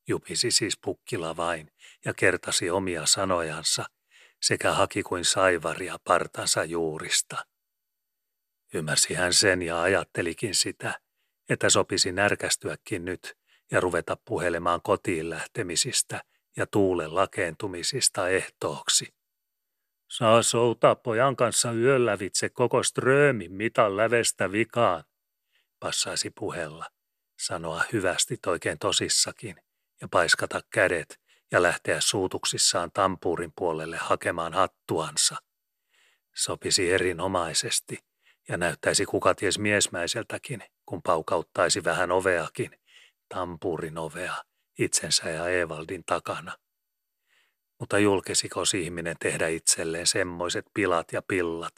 [0.07, 1.71] jupisi siis pukkila vain
[2.05, 3.85] ja kertasi omia sanojansa
[4.41, 7.45] sekä haki kuin saivaria partansa juurista.
[8.73, 10.99] Ymmärsi hän sen ja ajattelikin sitä,
[11.49, 13.37] että sopisi närkästyäkin nyt
[13.71, 16.23] ja ruveta puhelemaan kotiin lähtemisistä
[16.57, 19.13] ja tuulen lakeentumisista ehtooksi.
[20.07, 25.03] Saa soutaa pojan kanssa yöllävitse koko ströömin mitan lävestä vikaan,
[25.79, 26.85] passaisi puhella,
[27.39, 29.55] sanoa hyvästi oikein tosissakin
[30.01, 31.19] ja paiskata kädet
[31.51, 35.35] ja lähteä suutuksissaan tampuurin puolelle hakemaan hattuansa.
[36.35, 38.08] Sopisi erinomaisesti
[38.49, 42.71] ja näyttäisi kuka ties miesmäiseltäkin, kun paukauttaisi vähän oveakin,
[43.33, 44.33] tampuurin ovea,
[44.79, 46.57] itsensä ja Evaldin takana.
[47.79, 51.73] Mutta julkisiko ihminen tehdä itselleen semmoiset pilat ja pillat,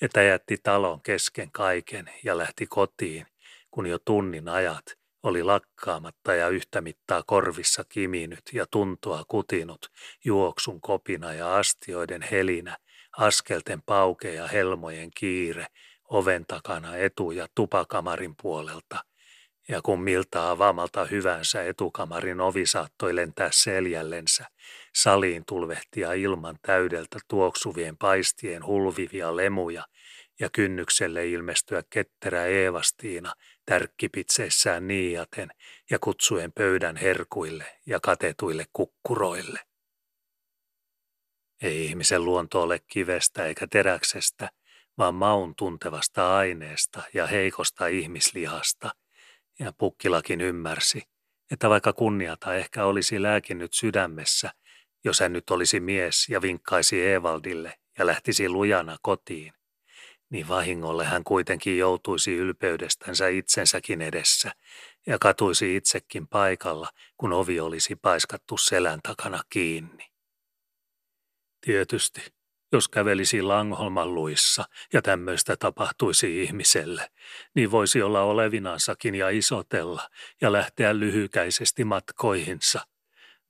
[0.00, 3.26] että jätti talon kesken kaiken ja lähti kotiin,
[3.70, 4.84] kun jo tunnin ajat
[5.22, 9.86] oli lakkaamatta ja yhtä mittaa korvissa kiminyt ja tuntoa kutinut,
[10.24, 12.76] juoksun kopina ja astioiden helinä,
[13.18, 15.66] askelten pauke ja helmojen kiire,
[16.08, 19.04] oven takana etu- ja tupakamarin puolelta,
[19.68, 24.46] Ja kun miltä avaamalta hyvänsä etukamarin ovi saattoi lentää seljällensä,
[24.96, 29.86] saliin tulvehtia ilman täydeltä tuoksuvien paistien hulvivia lemuja
[30.40, 33.32] ja kynnykselle ilmestyä ketterä Eevastiina
[33.66, 35.50] tärkkipitseissään niiaten
[35.90, 39.60] ja kutsuen pöydän herkuille ja katetuille kukkuroille.
[41.62, 44.50] Ei ihmisen luonto ole kivestä eikä teräksestä,
[44.98, 48.90] vaan maun tuntevasta aineesta ja heikosta ihmislihasta,
[49.58, 51.02] ja pukkilakin ymmärsi,
[51.50, 54.50] että vaikka kunniata ehkä olisi lääkinnyt sydämessä,
[55.04, 59.52] jos hän nyt olisi mies ja vinkkaisi Evaldille ja lähtisi lujana kotiin,
[60.30, 64.52] niin vahingolle hän kuitenkin joutuisi ylpeydestänsä itsensäkin edessä
[65.06, 70.06] ja katuisi itsekin paikalla, kun ovi olisi paiskattu selän takana kiinni.
[71.60, 72.20] Tietysti,
[72.72, 77.10] jos kävelisi Langholman luissa ja tämmöistä tapahtuisi ihmiselle,
[77.54, 80.08] niin voisi olla olevinansakin ja isotella
[80.40, 82.80] ja lähteä lyhykäisesti matkoihinsa–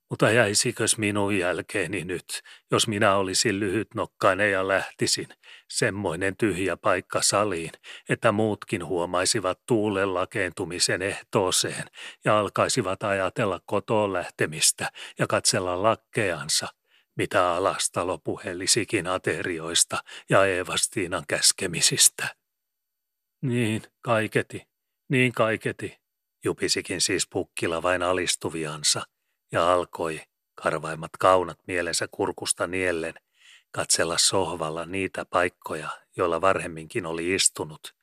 [0.09, 2.41] mutta jäisikös minun jälkeeni nyt,
[2.71, 5.27] jos minä olisin lyhytnokkainen ja lähtisin,
[5.69, 7.71] semmoinen tyhjä paikka saliin,
[8.09, 11.83] että muutkin huomaisivat tuulen lakeentumisen ehtooseen
[12.25, 16.67] ja alkaisivat ajatella kotoon lähtemistä ja katsella lakkeansa,
[17.19, 22.35] mitä alastalo puhelisikin aterioista ja Eevastiinan käskemisistä.
[23.41, 24.67] Niin, kaiketi,
[25.09, 25.97] niin kaiketi,
[26.43, 29.01] jupisikin siis pukkila vain alistuviansa–
[29.51, 30.21] ja alkoi,
[30.55, 33.13] karvaimmat kaunat mielensä kurkusta niellen,
[33.71, 37.95] katsella sohvalla niitä paikkoja, joilla varhemminkin oli istunut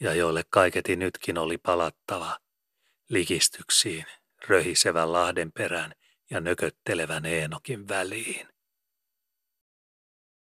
[0.00, 2.38] ja joille kaiketi nytkin oli palattava,
[3.08, 4.04] likistyksiin,
[4.48, 5.94] röhisevän lahden perään
[6.30, 8.48] ja nököttelevän Eenokin väliin.